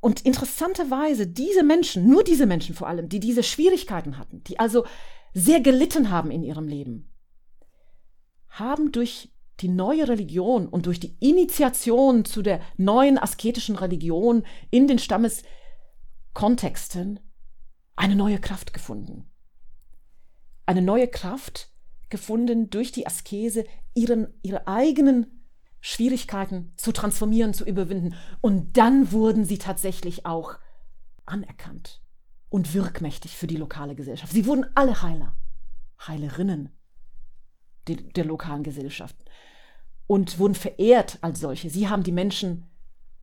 Und 0.02 0.22
interessanterweise, 0.22 1.28
diese 1.28 1.64
Menschen, 1.64 2.08
nur 2.08 2.24
diese 2.24 2.46
Menschen 2.46 2.74
vor 2.74 2.88
allem, 2.88 3.10
die 3.10 3.20
diese 3.20 3.44
Schwierigkeiten 3.44 4.18
hatten, 4.18 4.44
die 4.46 4.60
also 4.60 4.86
sehr 5.34 5.60
gelitten 5.60 6.10
haben 6.10 6.32
in 6.32 6.44
ihrem 6.44 6.68
Leben, 6.68 7.12
haben 8.48 8.92
durch 8.92 9.32
die 9.60 9.68
neue 9.68 10.08
Religion 10.08 10.68
und 10.68 10.86
durch 10.86 11.02
die 11.02 11.18
Initiation 11.20 12.24
zu 12.24 12.42
der 12.42 12.62
neuen 12.78 13.18
asketischen 13.18 13.76
Religion 13.76 14.46
in 14.72 14.88
den 14.88 15.00
Stammeskontexten 15.00 17.20
eine 17.98 18.16
neue 18.16 18.40
Kraft 18.40 18.74
gefunden. 18.74 19.30
Eine 20.66 20.82
neue 20.82 21.10
Kraft 21.10 21.74
gefunden 22.10 22.70
durch 22.70 22.94
die 22.94 23.06
Askese, 23.06 23.66
ihren, 23.94 24.34
ihre 24.42 24.66
eigenen 24.68 25.39
Schwierigkeiten 25.82 26.74
zu 26.76 26.92
transformieren, 26.92 27.54
zu 27.54 27.66
überwinden. 27.66 28.16
Und 28.42 28.78
dann 28.78 29.12
wurden 29.12 29.46
sie 29.46 29.58
tatsächlich 29.58 30.26
auch 30.26 30.56
anerkannt 31.26 32.02
und 32.50 32.74
wirkmächtig 32.74 33.38
für 33.38 33.48
die 33.48 33.58
lokale 33.58 33.96
Gesellschaft. 33.96 34.34
Sie 34.34 34.46
wurden 34.46 34.66
alle 34.76 35.02
Heiler, 35.02 35.36
Heilerinnen 36.06 36.70
der, 37.88 37.98
der 37.98 38.26
lokalen 38.26 38.64
Gesellschaft 38.64 39.16
und 40.08 40.40
wurden 40.40 40.56
verehrt 40.56 41.20
als 41.22 41.40
solche. 41.40 41.70
Sie 41.70 41.88
haben 41.88 42.04
die 42.04 42.12
Menschen 42.12 42.66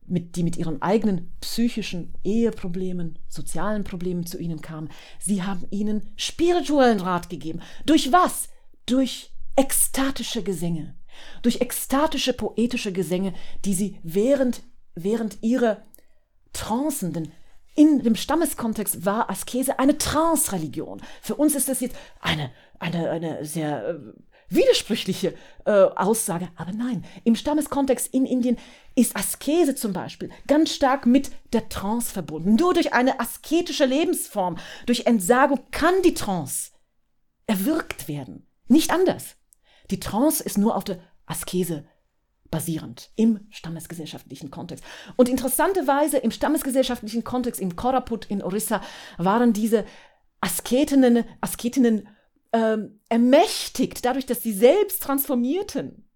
mit, 0.05 0.37
die 0.37 0.43
mit 0.43 0.55
ihren 0.55 0.81
eigenen 0.81 1.35
psychischen 1.41 2.13
Eheproblemen, 2.23 3.19
sozialen 3.27 3.83
Problemen 3.83 4.25
zu 4.25 4.39
ihnen 4.39 4.61
kamen. 4.61 4.89
Sie 5.19 5.43
haben 5.43 5.65
ihnen 5.69 6.11
spirituellen 6.15 7.01
Rat 7.01 7.29
gegeben. 7.29 7.59
Durch 7.85 8.11
was? 8.13 8.47
Durch 8.85 9.33
ekstatische 9.57 10.43
Gesänge. 10.43 10.95
Durch 11.41 11.61
ekstatische, 11.61 12.33
poetische 12.33 12.91
Gesänge, 12.91 13.33
die 13.65 13.73
sie 13.73 13.99
während, 14.03 14.61
während 14.95 15.41
ihrer 15.41 15.83
Trancenden 16.53 17.31
in 17.77 18.01
dem 18.01 18.15
Stammeskontext 18.15 19.05
war 19.05 19.29
Askese 19.29 19.77
eine 19.77 19.99
Trance-Religion. 19.99 20.99
Für 21.21 21.35
uns 21.35 21.53
ist 21.53 21.69
das 21.69 21.79
jetzt 21.79 21.95
eine, 22.19 22.51
eine, 22.79 23.11
eine 23.11 23.45
sehr 23.45 23.87
äh, 23.87 23.99
widersprüchliche 24.49 25.35
äh, 25.65 25.71
Aussage. 25.71 26.49
Aber 26.55 26.71
nein, 26.71 27.05
im 27.23 27.35
Stammeskontext 27.35 28.11
in 28.13 28.25
Indien 28.25 28.57
ist 28.95 29.15
Askese 29.15 29.75
zum 29.75 29.93
Beispiel 29.93 30.31
ganz 30.47 30.73
stark 30.73 31.05
mit 31.05 31.29
der 31.53 31.69
Trance 31.69 32.11
verbunden. 32.11 32.55
Nur 32.55 32.73
durch 32.73 32.93
eine 32.93 33.19
asketische 33.19 33.85
Lebensform, 33.85 34.57
durch 34.87 35.05
Entsagung 35.05 35.59
kann 35.69 36.01
die 36.03 36.15
Trance 36.15 36.71
erwirkt 37.45 38.07
werden. 38.07 38.47
Nicht 38.67 38.91
anders. 38.91 39.36
Die 39.91 39.99
Trance 39.99 40.43
ist 40.43 40.57
nur 40.57 40.75
auf 40.75 40.83
der 40.83 40.99
Askese 41.25 41.85
basierend 42.49 43.11
im 43.15 43.45
stammesgesellschaftlichen 43.49 44.51
Kontext. 44.51 44.83
Und 45.15 45.29
interessanterweise 45.29 46.17
im 46.17 46.31
stammesgesellschaftlichen 46.31 47.23
Kontext, 47.23 47.59
im 47.61 47.75
Koraput 47.75 48.25
in 48.25 48.41
Orissa, 48.41 48.81
waren 49.17 49.53
diese 49.53 49.85
Asketinnen, 50.39 51.25
Asketinnen 51.41 52.07
ähm, 52.53 52.99
ermächtigt, 53.09 54.05
dadurch, 54.05 54.25
dass 54.25 54.43
sie 54.43 54.53
selbst 54.53 55.03
transformierten, 55.03 56.07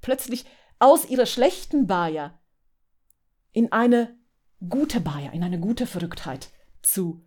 plötzlich 0.00 0.44
aus 0.78 1.08
ihrer 1.08 1.26
schlechten 1.26 1.86
Baja 1.86 2.38
in 3.52 3.70
eine 3.70 4.16
gute 4.68 5.00
Baja, 5.00 5.30
in 5.30 5.42
eine 5.42 5.60
gute 5.60 5.86
Verrücktheit 5.86 6.50
zu 6.82 7.24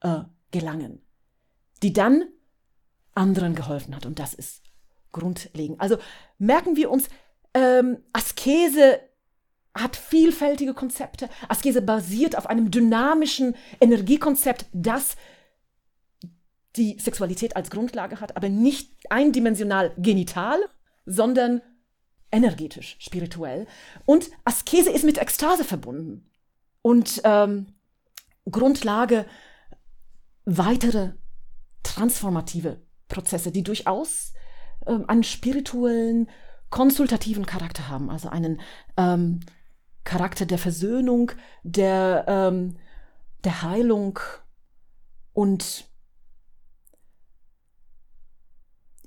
äh, 0.00 0.20
gelangen, 0.50 1.02
die 1.82 1.92
dann 1.92 2.24
anderen 3.14 3.54
geholfen 3.54 3.94
hat. 3.94 4.06
Und 4.06 4.18
das 4.18 4.34
ist 4.34 4.67
grundlegend. 5.12 5.80
Also 5.80 5.98
merken 6.38 6.76
wir 6.76 6.90
uns, 6.90 7.08
ähm, 7.54 7.98
Askese 8.12 9.00
hat 9.74 9.96
vielfältige 9.96 10.74
Konzepte. 10.74 11.28
Askese 11.48 11.82
basiert 11.82 12.36
auf 12.36 12.48
einem 12.48 12.70
dynamischen 12.70 13.54
Energiekonzept, 13.80 14.66
das 14.72 15.16
die 16.76 16.98
Sexualität 16.98 17.56
als 17.56 17.70
Grundlage 17.70 18.20
hat, 18.20 18.36
aber 18.36 18.48
nicht 18.48 18.92
eindimensional 19.10 19.92
genital, 19.98 20.58
sondern 21.06 21.62
energetisch, 22.30 22.96
spirituell. 23.00 23.66
Und 24.04 24.30
Askese 24.44 24.90
ist 24.90 25.04
mit 25.04 25.18
Ekstase 25.18 25.64
verbunden 25.64 26.30
und 26.82 27.20
ähm, 27.24 27.74
Grundlage 28.50 29.26
weitere 30.44 31.12
transformative 31.82 32.80
Prozesse, 33.08 33.50
die 33.50 33.62
durchaus 33.62 34.32
ähm, 34.86 35.04
einen 35.08 35.24
spirituellen, 35.24 36.28
konsultativen 36.70 37.46
Charakter 37.46 37.88
haben, 37.88 38.10
also 38.10 38.28
einen 38.28 38.60
ähm, 38.96 39.40
Charakter 40.04 40.46
der 40.46 40.58
Versöhnung, 40.58 41.32
der, 41.62 42.24
ähm, 42.28 42.76
der 43.44 43.62
Heilung 43.62 44.18
und 45.32 45.88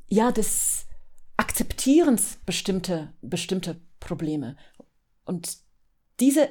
ja, 0.07 0.31
des 0.31 0.85
Akzeptierens 1.37 2.37
bestimmter 2.45 3.13
bestimmte 3.21 3.79
Probleme. 3.99 4.57
Und 5.25 5.57
diese 6.19 6.49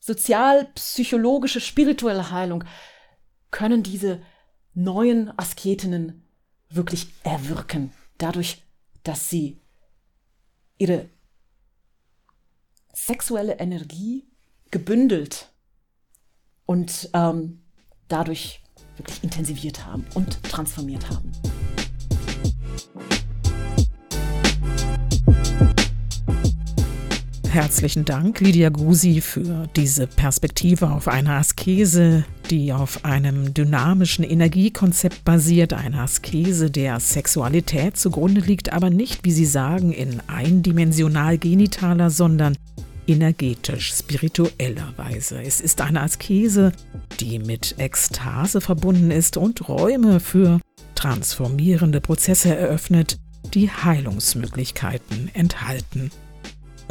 sozial-psychologische, 0.00 1.60
spirituelle 1.60 2.30
Heilung 2.30 2.64
können 3.50 3.82
diese 3.82 4.22
neuen 4.74 5.36
Asketinnen 5.38 6.22
wirklich 6.68 7.08
erwirken, 7.24 7.92
dadurch, 8.22 8.62
dass 9.02 9.28
sie 9.28 9.60
ihre 10.78 11.08
sexuelle 12.92 13.58
Energie 13.58 14.26
gebündelt 14.70 15.52
und 16.66 17.10
ähm, 17.12 17.62
dadurch 18.08 18.62
wirklich 18.96 19.22
intensiviert 19.24 19.84
haben 19.86 20.04
und 20.14 20.42
transformiert 20.44 21.08
haben. 21.10 21.32
Herzlichen 27.52 28.04
Dank, 28.04 28.40
Lydia 28.40 28.68
Gusi, 28.68 29.20
für 29.20 29.68
diese 29.74 30.06
Perspektive 30.06 30.88
auf 30.88 31.08
eine 31.08 31.32
Askese, 31.32 32.24
die 32.48 32.72
auf 32.72 33.04
einem 33.04 33.52
dynamischen 33.52 34.22
Energiekonzept 34.22 35.24
basiert, 35.24 35.72
eine 35.72 36.00
Askese, 36.00 36.70
der 36.70 37.00
Sexualität 37.00 37.96
zugrunde 37.96 38.40
liegt, 38.40 38.72
aber 38.72 38.88
nicht, 38.88 39.24
wie 39.24 39.32
Sie 39.32 39.46
sagen, 39.46 39.90
in 39.90 40.22
eindimensional 40.28 41.38
genitaler, 41.38 42.10
sondern 42.10 42.56
energetisch, 43.08 43.94
spiritueller 43.94 44.94
Weise. 44.96 45.42
Es 45.42 45.60
ist 45.60 45.80
eine 45.80 46.02
Askese, 46.02 46.70
die 47.18 47.40
mit 47.40 47.74
Ekstase 47.78 48.60
verbunden 48.60 49.10
ist 49.10 49.36
und 49.36 49.68
Räume 49.68 50.20
für 50.20 50.60
transformierende 50.94 52.00
Prozesse 52.00 52.56
eröffnet, 52.56 53.18
die 53.54 53.68
Heilungsmöglichkeiten 53.70 55.30
enthalten. 55.34 56.12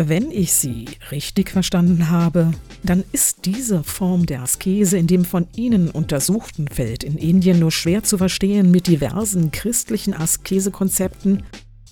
Wenn 0.02 0.32
ich 0.32 0.54
Sie 0.54 0.86
richtig 1.12 1.50
verstanden 1.50 2.10
habe, 2.10 2.52
dann 2.84 3.04
ist 3.12 3.40
diese 3.44 3.84
Form 3.84 4.26
der 4.26 4.44
Askese 4.44 4.98
in 4.98 5.08
dem 5.08 5.26
von 5.26 5.46
Ihnen 5.58 5.90
untersuchten 5.90 6.70
Feld 6.70 7.04
in 7.04 7.18
Indien 7.18 7.60
nur 7.60 7.74
schwer 7.74 8.02
zu 8.02 8.18
verstehen 8.18 8.72
mit 8.72 8.88
diversen 8.88 9.52
christlichen 9.52 10.14
Askesekonzepten 10.14 11.44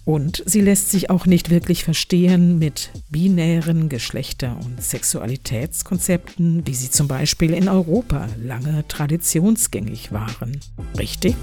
und 0.05 0.41
sie 0.45 0.61
lässt 0.61 0.89
sich 0.89 1.09
auch 1.09 1.25
nicht 1.25 1.49
wirklich 1.49 1.83
verstehen 1.83 2.59
mit 2.59 2.91
binären 3.09 3.89
Geschlechter- 3.89 4.57
und 4.63 4.81
Sexualitätskonzepten, 4.81 6.65
wie 6.65 6.75
sie 6.75 6.89
zum 6.89 7.09
Beispiel 7.09 7.53
in 7.53 7.67
Europa 7.67 8.29
lange 8.41 8.87
traditionsgängig 8.87 10.13
waren. 10.13 10.61
Richtig? 10.97 11.35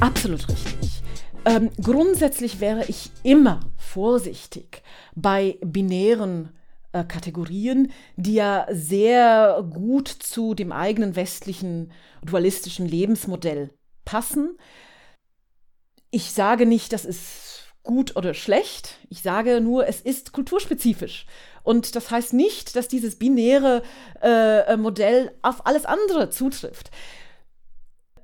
Absolut 0.00 0.48
richtig. 0.48 0.77
Ähm, 1.48 1.70
grundsätzlich 1.82 2.60
wäre 2.60 2.84
ich 2.88 3.10
immer 3.22 3.60
vorsichtig 3.78 4.82
bei 5.14 5.56
binären 5.64 6.50
äh, 6.92 7.04
Kategorien, 7.04 7.90
die 8.16 8.34
ja 8.34 8.66
sehr 8.70 9.66
gut 9.72 10.08
zu 10.08 10.52
dem 10.52 10.72
eigenen 10.72 11.16
westlichen 11.16 11.90
dualistischen 12.22 12.86
Lebensmodell 12.86 13.70
passen. 14.04 14.58
Ich 16.10 16.32
sage 16.32 16.66
nicht, 16.66 16.92
das 16.92 17.06
ist 17.06 17.72
gut 17.82 18.14
oder 18.16 18.34
schlecht. 18.34 18.98
Ich 19.08 19.22
sage 19.22 19.62
nur, 19.62 19.88
es 19.88 20.02
ist 20.02 20.32
kulturspezifisch. 20.32 21.24
Und 21.62 21.96
das 21.96 22.10
heißt 22.10 22.34
nicht, 22.34 22.76
dass 22.76 22.88
dieses 22.88 23.18
binäre 23.18 23.82
äh, 24.20 24.76
Modell 24.76 25.32
auf 25.40 25.66
alles 25.66 25.86
andere 25.86 26.28
zutrifft. 26.28 26.90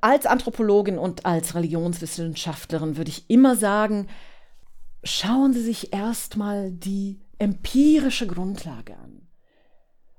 Als 0.05 0.27
Anthropologin 0.27 0.99
und 0.99 1.25
als 1.25 1.55
Religionswissenschaftlerin 1.55 2.99
würde 2.99 3.09
ich 3.09 3.31
immer 3.31 3.57
sagen, 3.57 4.09
schauen 5.03 5.55
Sie 5.55 5.63
sich 5.63 5.95
erstmal 5.95 6.73
die 6.73 7.23
empirische 7.39 8.27
Grundlage 8.27 8.99
an. 8.99 9.27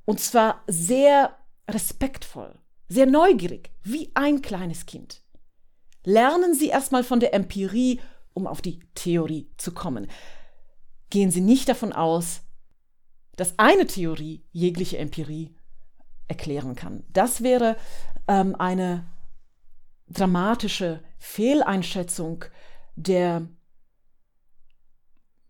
Und 0.04 0.20
zwar 0.20 0.64
sehr 0.66 1.38
respektvoll, 1.70 2.58
sehr 2.90 3.06
neugierig, 3.06 3.70
wie 3.84 4.10
ein 4.16 4.42
kleines 4.42 4.88
Kind. 4.88 5.22
Lernen 6.04 6.56
Sie 6.56 6.70
erstmal 6.70 7.04
von 7.04 7.20
der 7.20 7.36
Empirie, 7.36 8.00
um 8.34 8.48
auf 8.48 8.64
die 8.64 8.80
Theorie 8.96 9.52
zu 9.58 9.72
kommen. 9.72 10.08
Gehen 11.12 11.30
Sie 11.30 11.42
nicht 11.42 11.70
davon 11.70 11.94
aus, 11.94 12.42
dass 13.36 13.60
eine 13.60 13.86
Theorie 13.86 14.44
jegliche 14.52 14.98
Empirie 14.98 15.54
erklären 16.28 16.74
kann. 16.76 17.04
Das 17.14 17.44
wäre 17.44 17.78
ähm, 18.28 18.56
eine 18.56 19.06
dramatische 20.08 21.02
Fehleinschätzung 21.18 22.46
der 22.96 23.48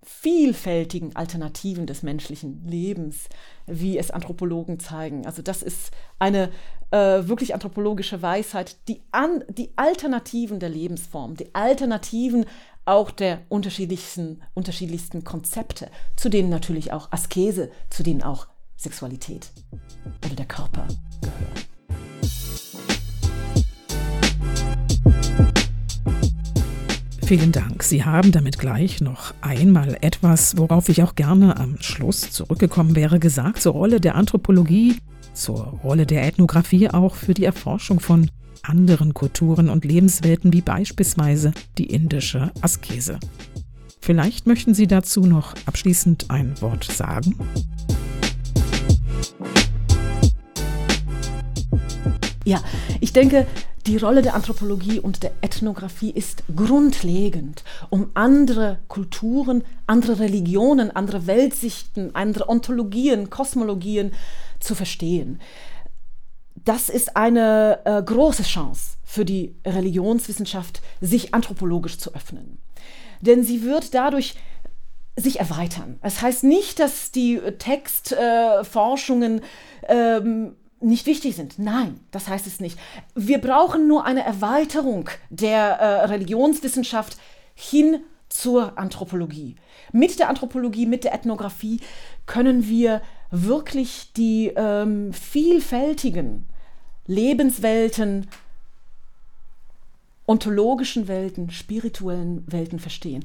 vielfältigen 0.06 1.16
Alternativen 1.16 1.88
des 1.88 2.04
menschlichen 2.04 2.64
Lebens, 2.66 3.28
wie 3.66 3.98
es 3.98 4.12
Anthropologen 4.12 4.80
zeigen. 4.80 5.26
Also 5.26 5.42
das 5.42 5.64
ist 5.64 5.92
eine 6.20 6.52
äh, 6.92 7.28
wirklich 7.28 7.54
anthropologische 7.56 8.22
Weisheit, 8.22 8.78
die, 8.88 9.02
an, 9.12 9.44
die 9.50 9.72
Alternativen 9.76 10.60
der 10.60 10.70
Lebensform, 10.70 11.36
die 11.36 11.54
Alternativen 11.56 12.46
auch 12.86 13.10
der 13.10 13.42
unterschiedlichsten, 13.50 14.44
unterschiedlichsten 14.54 15.24
Konzepte, 15.24 15.90
zu 16.16 16.30
denen 16.30 16.50
natürlich 16.50 16.94
auch 16.94 17.12
Askese, 17.12 17.72
zu 17.90 18.04
denen 18.04 18.22
auch 18.22 18.48
Sexualität 18.78 19.50
oder 20.24 20.36
der 20.36 20.46
Körper 20.46 20.88
gehören. 21.22 21.75
Vielen 27.26 27.52
Dank. 27.52 27.82
Sie 27.82 28.04
haben 28.06 28.32
damit 28.32 28.60
gleich 28.60 29.02
noch 29.02 29.34
einmal 29.42 29.98
etwas, 30.02 30.58
worauf 30.58 30.90
ich 30.90 31.02
auch 31.02 31.16
gerne 31.16 31.58
am 31.58 31.78
Schluss 31.82 32.30
zurückgekommen 32.30 32.96
wäre, 32.96 33.18
gesagt 33.18 33.64
zur 33.64 33.74
Rolle 33.74 34.00
der 34.00 34.14
Anthropologie, 34.14 34.98
zur 35.34 35.80
Rolle 35.84 36.06
der 36.06 36.24
Ethnographie 36.28 36.88
auch 36.92 37.16
für 37.16 37.34
die 37.34 37.46
Erforschung 37.46 38.00
von 38.00 38.30
anderen 38.62 39.16
Kulturen 39.16 39.70
und 39.70 39.86
Lebenswelten 39.86 40.54
wie 40.54 40.62
beispielsweise 40.62 41.52
die 41.80 41.88
indische 41.88 42.52
Askese. 42.62 43.20
Vielleicht 44.02 44.46
möchten 44.46 44.76
Sie 44.76 44.86
dazu 44.86 45.22
noch 45.26 45.56
abschließend 45.66 46.30
ein 46.30 46.54
Wort 46.62 46.84
sagen? 46.84 47.36
Ja, 52.46 52.64
ich 53.00 53.14
denke, 53.14 53.48
die 53.88 53.98
Rolle 53.98 54.22
der 54.22 54.34
Anthropologie 54.34 55.00
und 55.00 55.22
der 55.22 55.32
Ethnographie 55.42 56.10
ist 56.10 56.44
grundlegend, 56.56 57.64
um 57.90 58.10
andere 58.16 58.80
Kulturen, 58.88 59.64
andere 59.86 60.20
Religionen, 60.20 60.90
andere 60.92 61.28
Weltsichten, 61.28 62.16
andere 62.16 62.50
Ontologien, 62.50 63.30
Kosmologien 63.30 64.14
zu 64.60 64.74
verstehen. 64.74 65.40
Das 66.56 66.90
ist 66.90 67.16
eine 67.16 67.80
äh, 67.86 68.02
große 68.02 68.44
Chance 68.44 68.98
für 69.04 69.24
die 69.24 69.56
Religionswissenschaft, 69.66 70.82
sich 71.00 71.36
anthropologisch 71.36 72.00
zu 72.00 72.16
öffnen. 72.16 72.58
Denn 73.22 73.44
sie 73.44 73.62
wird 73.62 73.94
dadurch 73.94 74.36
sich 75.16 75.40
erweitern. 75.40 76.00
Es 76.02 76.16
das 76.16 76.22
heißt 76.24 76.44
nicht, 76.44 76.80
dass 76.80 77.12
die 77.12 77.40
Textforschungen 77.60 79.42
äh, 79.88 80.18
ähm, 80.18 80.56
nicht 80.86 81.06
wichtig 81.06 81.36
sind. 81.36 81.58
Nein, 81.58 82.00
das 82.12 82.28
heißt 82.28 82.48
es 82.48 82.60
nicht. 82.60 82.78
Wir 83.16 83.40
brauchen 83.40 83.88
nur 83.88 84.06
eine 84.06 84.24
Erweiterung 84.24 85.10
der 85.30 85.80
äh, 85.80 86.06
Religionswissenschaft 86.06 87.18
hin 87.56 88.02
zur 88.30 88.78
Anthropologie. 88.78 89.56
Mit 89.92 90.20
der 90.20 90.30
Anthropologie, 90.30 90.86
mit 90.86 91.04
der 91.04 91.14
Ethnographie 91.14 91.80
können 92.26 92.68
wir 92.68 93.02
wirklich 93.32 94.14
die 94.14 94.52
ähm, 94.56 95.14
vielfältigen 95.14 96.46
Lebenswelten, 97.08 98.28
ontologischen 100.28 101.08
Welten, 101.08 101.52
spirituellen 101.52 102.44
Welten 102.48 102.80
verstehen. 102.80 103.24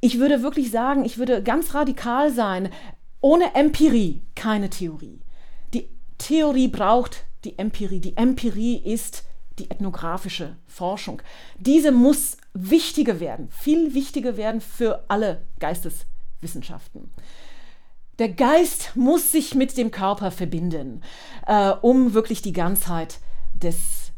Ich 0.00 0.18
würde 0.18 0.42
wirklich 0.42 0.70
sagen, 0.70 1.04
ich 1.04 1.18
würde 1.18 1.42
ganz 1.42 1.74
radikal 1.74 2.32
sein, 2.32 2.70
ohne 3.20 3.54
Empirie 3.54 4.22
keine 4.34 4.70
Theorie. 4.70 5.19
Theorie 6.20 6.68
braucht 6.68 7.24
die 7.44 7.58
Empirie. 7.58 8.00
Die 8.00 8.16
Empirie 8.16 8.76
ist 8.76 9.24
die 9.58 9.70
ethnografische 9.70 10.56
Forschung. 10.66 11.22
Diese 11.58 11.92
muss 11.92 12.36
wichtiger 12.54 13.20
werden, 13.20 13.48
viel 13.50 13.94
wichtiger 13.94 14.36
werden 14.36 14.60
für 14.60 15.04
alle 15.08 15.42
Geisteswissenschaften. 15.58 17.10
Der 18.18 18.28
Geist 18.28 18.92
muss 18.94 19.32
sich 19.32 19.54
mit 19.54 19.76
dem 19.78 19.90
Körper 19.90 20.30
verbinden, 20.30 21.02
äh, 21.46 21.70
um 21.70 22.12
wirklich 22.12 22.42
die 22.42 22.52
Ganzheit 22.52 23.18
des 23.54 24.12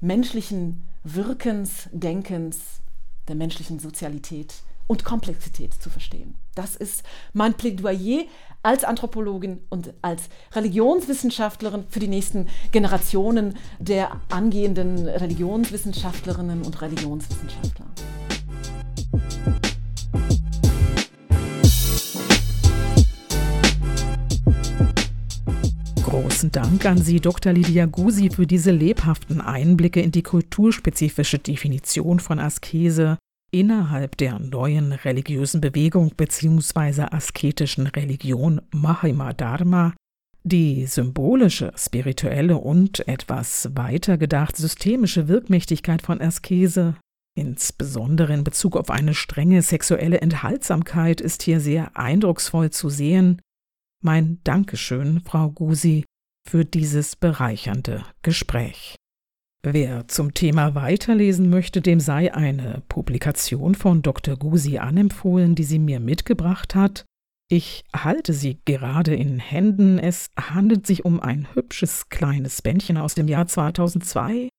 menschlichen 0.00 0.88
Wirkens, 1.04 1.88
Denkens, 1.92 2.80
der 3.28 3.36
menschlichen 3.36 3.78
Sozialität 3.78 4.54
und 4.88 5.04
Komplexität 5.04 5.74
zu 5.74 5.90
verstehen. 5.90 6.34
Das 6.54 6.74
ist 6.74 7.04
mein 7.32 7.54
Plädoyer 7.54 8.24
als 8.66 8.82
Anthropologin 8.82 9.60
und 9.68 9.94
als 10.02 10.24
Religionswissenschaftlerin 10.52 11.84
für 11.88 12.00
die 12.00 12.08
nächsten 12.08 12.48
Generationen 12.72 13.54
der 13.78 14.20
angehenden 14.28 15.06
Religionswissenschaftlerinnen 15.06 16.62
und 16.62 16.82
Religionswissenschaftler. 16.82 17.86
Großen 26.02 26.50
Dank 26.50 26.86
an 26.86 26.98
Sie, 26.98 27.20
Dr. 27.20 27.52
Lydia 27.52 27.86
Gusi, 27.86 28.30
für 28.30 28.48
diese 28.48 28.72
lebhaften 28.72 29.40
Einblicke 29.40 30.00
in 30.00 30.10
die 30.10 30.24
kulturspezifische 30.24 31.38
Definition 31.38 32.18
von 32.18 32.40
Askese, 32.40 33.16
innerhalb 33.50 34.16
der 34.16 34.38
neuen 34.38 34.92
religiösen 34.92 35.60
Bewegung 35.60 36.12
bzw. 36.16 37.02
asketischen 37.10 37.86
Religion 37.86 38.60
Mahima 38.72 39.32
Dharma 39.32 39.94
die 40.44 40.86
symbolische, 40.86 41.72
spirituelle 41.76 42.56
und 42.56 43.08
etwas 43.08 43.68
weiter 43.74 44.16
gedacht 44.16 44.56
systemische 44.56 45.26
Wirkmächtigkeit 45.26 46.02
von 46.02 46.20
Askese 46.20 46.94
Insbesondere 47.36 48.32
in 48.32 48.44
Bezug 48.44 48.76
auf 48.76 48.90
eine 48.90 49.12
strenge 49.12 49.60
sexuelle 49.60 50.22
Enthaltsamkeit 50.22 51.20
ist 51.20 51.42
hier 51.42 51.60
sehr 51.60 51.94
eindrucksvoll 51.94 52.70
zu 52.70 52.88
sehen. 52.88 53.42
Mein 54.02 54.40
Dankeschön, 54.42 55.20
Frau 55.20 55.50
Gusi, 55.50 56.04
für 56.48 56.64
dieses 56.64 57.14
bereichernde 57.14 58.04
Gespräch. 58.22 58.95
Wer 59.68 60.06
zum 60.06 60.32
Thema 60.32 60.76
weiterlesen 60.76 61.50
möchte, 61.50 61.80
dem 61.80 61.98
sei 61.98 62.32
eine 62.32 62.84
Publikation 62.88 63.74
von 63.74 64.00
Dr. 64.00 64.36
Gusi 64.36 64.78
anempfohlen, 64.78 65.56
die 65.56 65.64
sie 65.64 65.80
mir 65.80 65.98
mitgebracht 65.98 66.76
hat. 66.76 67.04
Ich 67.50 67.84
halte 67.92 68.32
sie 68.32 68.60
gerade 68.64 69.16
in 69.16 69.40
Händen. 69.40 69.98
Es 69.98 70.30
handelt 70.38 70.86
sich 70.86 71.04
um 71.04 71.18
ein 71.18 71.52
hübsches 71.54 72.08
kleines 72.10 72.62
Bändchen 72.62 72.96
aus 72.96 73.16
dem 73.16 73.26
Jahr 73.26 73.48
2002 73.48 74.50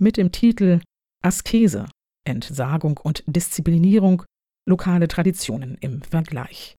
mit 0.00 0.16
dem 0.16 0.32
Titel 0.32 0.80
Askese, 1.22 1.86
Entsagung 2.26 2.98
und 2.98 3.22
Disziplinierung, 3.28 4.24
lokale 4.68 5.06
Traditionen 5.06 5.76
im 5.80 6.02
Vergleich. 6.02 6.74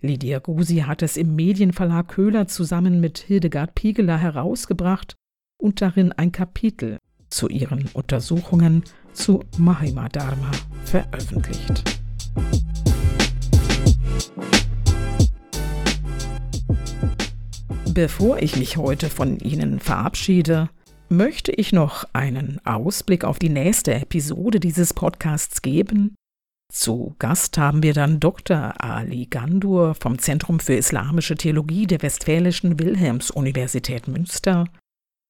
Lydia 0.00 0.40
Gusi 0.40 0.78
hat 0.78 1.02
es 1.02 1.16
im 1.16 1.36
Medienverlag 1.36 2.08
Köhler 2.08 2.48
zusammen 2.48 2.98
mit 2.98 3.18
Hildegard 3.18 3.76
Piegeler 3.76 4.18
herausgebracht 4.18 5.14
und 5.56 5.80
darin 5.80 6.10
ein 6.10 6.32
Kapitel 6.32 6.98
zu 7.32 7.48
ihren 7.48 7.88
Untersuchungen 7.92 8.84
zu 9.12 9.40
Mahima 9.58 10.08
Dharma 10.08 10.50
veröffentlicht. 10.84 11.82
Bevor 17.94 18.38
ich 18.38 18.56
mich 18.56 18.76
heute 18.76 19.10
von 19.10 19.38
Ihnen 19.38 19.78
verabschiede, 19.78 20.70
möchte 21.10 21.52
ich 21.52 21.72
noch 21.72 22.04
einen 22.14 22.58
Ausblick 22.64 23.24
auf 23.24 23.38
die 23.38 23.50
nächste 23.50 23.94
Episode 23.94 24.60
dieses 24.60 24.94
Podcasts 24.94 25.60
geben. 25.60 26.14
Zu 26.72 27.14
Gast 27.18 27.58
haben 27.58 27.82
wir 27.82 27.92
dann 27.92 28.18
Dr. 28.18 28.80
Ali 28.82 29.26
Gandur 29.26 29.94
vom 29.94 30.18
Zentrum 30.18 30.58
für 30.58 30.72
Islamische 30.72 31.34
Theologie 31.34 31.86
der 31.86 32.00
Westfälischen 32.00 32.78
Wilhelms-Universität 32.78 34.08
Münster. 34.08 34.64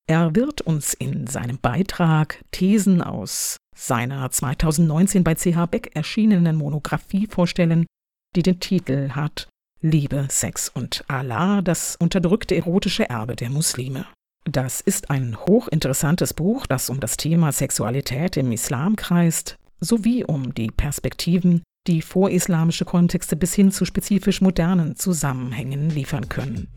Er 0.09 0.35
wird 0.35 0.61
uns 0.61 0.95
in 0.95 1.27
seinem 1.27 1.59
Beitrag 1.59 2.45
Thesen 2.51 3.03
aus 3.03 3.59
seiner 3.75 4.31
2019 4.31 5.25
bei 5.25 5.35
CH 5.35 5.67
Beck 5.71 5.91
erschienenen 5.95 6.57
Monographie 6.57 7.27
vorstellen, 7.27 7.87
die 8.35 8.43
den 8.43 8.61
Titel 8.61 9.11
hat 9.11 9.49
Liebe, 9.81 10.27
Sex 10.31 10.69
und 10.69 11.05
Allah, 11.09 11.63
das 11.63 11.97
unterdrückte 11.97 12.57
erotische 12.57 13.09
Erbe 13.09 13.37
der 13.37 13.51
Muslime. 13.51 14.07
Das 14.45 14.81
ist 14.81 15.11
ein 15.11 15.37
hochinteressantes 15.37 16.35
Buch, 16.35 16.67
das 16.67 16.91
um 16.91 17.01
das 17.01 17.17
Thema 17.17 17.53
Sexualität 17.53 18.37
im 18.37 18.53
Islam 18.53 18.97
kreist, 18.97 19.57
sowie 19.81 20.25
um 20.25 20.55
die 20.55 20.71
Perspektiven, 20.71 21.63
die 21.87 22.03
vorislamische 22.03 22.85
Kontexte 22.85 23.37
bis 23.37 23.55
hin 23.55 23.73
zu 23.73 23.85
spezifisch 23.85 24.41
modernen 24.41 24.97
Zusammenhängen 24.97 25.91
liefern 25.91 26.29
können. 26.29 26.69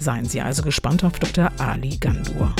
Seien 0.00 0.24
Sie 0.24 0.40
also 0.40 0.62
gespannt 0.62 1.04
auf 1.04 1.18
Dr. 1.18 1.52
Ali 1.58 1.98
Gandur. 1.98 2.54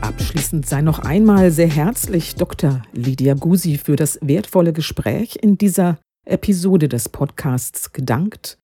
Abschließend 0.00 0.64
sei 0.64 0.80
noch 0.80 1.00
einmal 1.00 1.50
sehr 1.50 1.66
herzlich 1.66 2.36
Dr. 2.36 2.82
Lydia 2.92 3.34
Gusi 3.34 3.78
für 3.78 3.96
das 3.96 4.20
wertvolle 4.22 4.72
Gespräch 4.72 5.36
in 5.42 5.58
dieser 5.58 5.98
Episode 6.24 6.88
des 6.88 7.08
Podcasts 7.08 7.92
gedankt. 7.92 8.58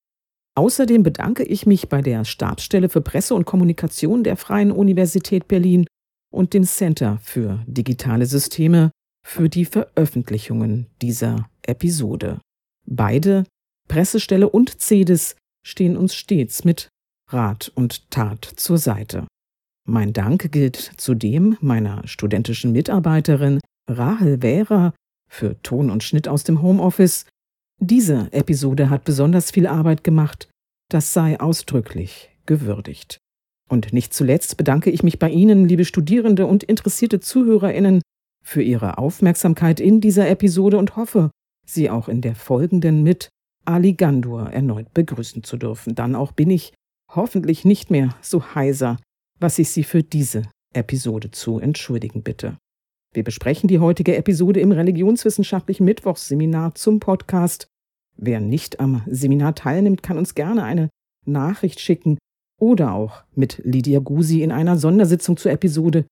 Außerdem 0.54 1.02
bedanke 1.02 1.42
ich 1.42 1.66
mich 1.66 1.88
bei 1.88 2.02
der 2.02 2.24
Stabsstelle 2.24 2.88
für 2.88 3.00
Presse 3.00 3.34
und 3.34 3.46
Kommunikation 3.46 4.22
der 4.22 4.36
Freien 4.36 4.70
Universität 4.70 5.48
Berlin 5.48 5.88
und 6.32 6.54
dem 6.54 6.62
Center 6.62 7.18
für 7.20 7.64
digitale 7.66 8.26
Systeme 8.26 8.92
für 9.26 9.48
die 9.48 9.64
Veröffentlichungen 9.64 10.86
dieser 11.00 11.48
Episode. 11.62 12.38
Beide 12.86 13.44
Pressestelle 13.88 14.48
und 14.48 14.80
CEDIS 14.80 15.36
stehen 15.66 15.96
uns 15.96 16.14
stets 16.14 16.64
mit 16.64 16.88
Rat 17.28 17.70
und 17.74 18.10
Tat 18.10 18.44
zur 18.56 18.78
Seite. 18.78 19.26
Mein 19.86 20.12
Dank 20.12 20.52
gilt 20.52 20.92
zudem 20.96 21.56
meiner 21.60 22.06
studentischen 22.06 22.72
Mitarbeiterin 22.72 23.60
Rahel 23.88 24.42
Währer 24.42 24.94
für 25.28 25.60
Ton 25.62 25.90
und 25.90 26.04
Schnitt 26.04 26.28
aus 26.28 26.44
dem 26.44 26.62
Homeoffice. 26.62 27.26
Diese 27.80 28.32
Episode 28.32 28.90
hat 28.90 29.04
besonders 29.04 29.50
viel 29.50 29.66
Arbeit 29.66 30.04
gemacht, 30.04 30.48
das 30.88 31.12
sei 31.12 31.40
ausdrücklich 31.40 32.30
gewürdigt. 32.46 33.18
Und 33.68 33.92
nicht 33.92 34.12
zuletzt 34.14 34.56
bedanke 34.56 34.90
ich 34.90 35.02
mich 35.02 35.18
bei 35.18 35.30
Ihnen, 35.30 35.66
liebe 35.66 35.84
Studierende 35.84 36.46
und 36.46 36.62
interessierte 36.62 37.20
Zuhörerinnen, 37.20 38.02
für 38.44 38.62
Ihre 38.62 38.98
Aufmerksamkeit 38.98 39.80
in 39.80 40.00
dieser 40.00 40.28
Episode 40.28 40.76
und 40.76 40.96
hoffe, 40.96 41.30
Sie 41.64 41.88
auch 41.88 42.08
in 42.08 42.20
der 42.20 42.34
folgenden 42.34 43.02
mit 43.02 43.28
Ali 43.64 43.92
Gandur 43.94 44.50
erneut 44.50 44.92
begrüßen 44.94 45.42
zu 45.42 45.56
dürfen. 45.56 45.94
Dann 45.94 46.14
auch 46.14 46.32
bin 46.32 46.50
ich 46.50 46.72
hoffentlich 47.14 47.64
nicht 47.64 47.90
mehr 47.90 48.14
so 48.20 48.54
heiser, 48.54 48.98
was 49.38 49.58
ich 49.58 49.70
Sie 49.70 49.84
für 49.84 50.02
diese 50.02 50.42
Episode 50.74 51.30
zu 51.30 51.58
entschuldigen 51.58 52.22
bitte. 52.22 52.56
Wir 53.14 53.24
besprechen 53.24 53.68
die 53.68 53.78
heutige 53.78 54.16
Episode 54.16 54.60
im 54.60 54.72
religionswissenschaftlichen 54.72 55.84
Mittwochsseminar 55.84 56.74
zum 56.74 56.98
Podcast. 56.98 57.66
Wer 58.16 58.40
nicht 58.40 58.80
am 58.80 59.02
Seminar 59.06 59.54
teilnimmt, 59.54 60.02
kann 60.02 60.16
uns 60.16 60.34
gerne 60.34 60.64
eine 60.64 60.88
Nachricht 61.26 61.80
schicken 61.80 62.18
oder 62.58 62.94
auch 62.94 63.24
mit 63.34 63.60
Lydia 63.64 63.98
Gusi 63.98 64.42
in 64.42 64.52
einer 64.52 64.78
Sondersitzung 64.78 65.36
zur 65.36 65.52
Episode 65.52 66.06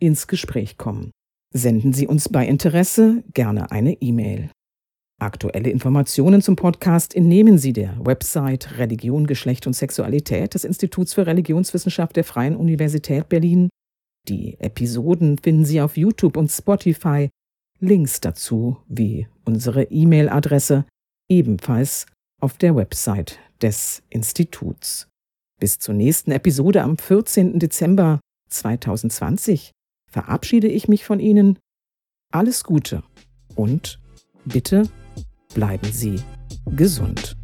ins 0.00 0.26
Gespräch 0.28 0.78
kommen. 0.78 1.10
Senden 1.52 1.92
Sie 1.92 2.06
uns 2.06 2.28
bei 2.28 2.46
Interesse 2.46 3.22
gerne 3.34 3.70
eine 3.70 3.94
E-Mail. 4.00 4.50
Aktuelle 5.18 5.70
Informationen 5.70 6.42
zum 6.42 6.56
Podcast 6.56 7.16
entnehmen 7.16 7.56
Sie 7.56 7.72
der 7.72 7.96
Website 8.04 8.76
Religion, 8.76 9.26
Geschlecht 9.26 9.66
und 9.66 9.72
Sexualität 9.72 10.52
des 10.52 10.64
Instituts 10.64 11.14
für 11.14 11.26
Religionswissenschaft 11.26 12.16
der 12.16 12.24
Freien 12.24 12.54
Universität 12.54 13.30
Berlin. 13.30 13.70
Die 14.28 14.60
Episoden 14.60 15.38
finden 15.38 15.64
Sie 15.64 15.80
auf 15.80 15.96
YouTube 15.96 16.36
und 16.36 16.50
Spotify. 16.50 17.30
Links 17.80 18.20
dazu 18.20 18.76
wie 18.88 19.26
unsere 19.46 19.84
E-Mail-Adresse 19.84 20.84
ebenfalls 21.30 22.04
auf 22.42 22.58
der 22.58 22.76
Website 22.76 23.38
des 23.62 24.02
Instituts. 24.10 25.08
Bis 25.58 25.78
zur 25.78 25.94
nächsten 25.94 26.30
Episode 26.30 26.82
am 26.82 26.98
14. 26.98 27.58
Dezember 27.58 28.20
2020 28.50 29.72
verabschiede 30.10 30.68
ich 30.68 30.88
mich 30.88 31.06
von 31.06 31.20
Ihnen. 31.20 31.58
Alles 32.32 32.64
Gute 32.64 33.02
und 33.54 33.98
bitte 34.44 34.90
bleiben 35.56 35.90
Sie 35.90 36.20
gesund. 36.66 37.34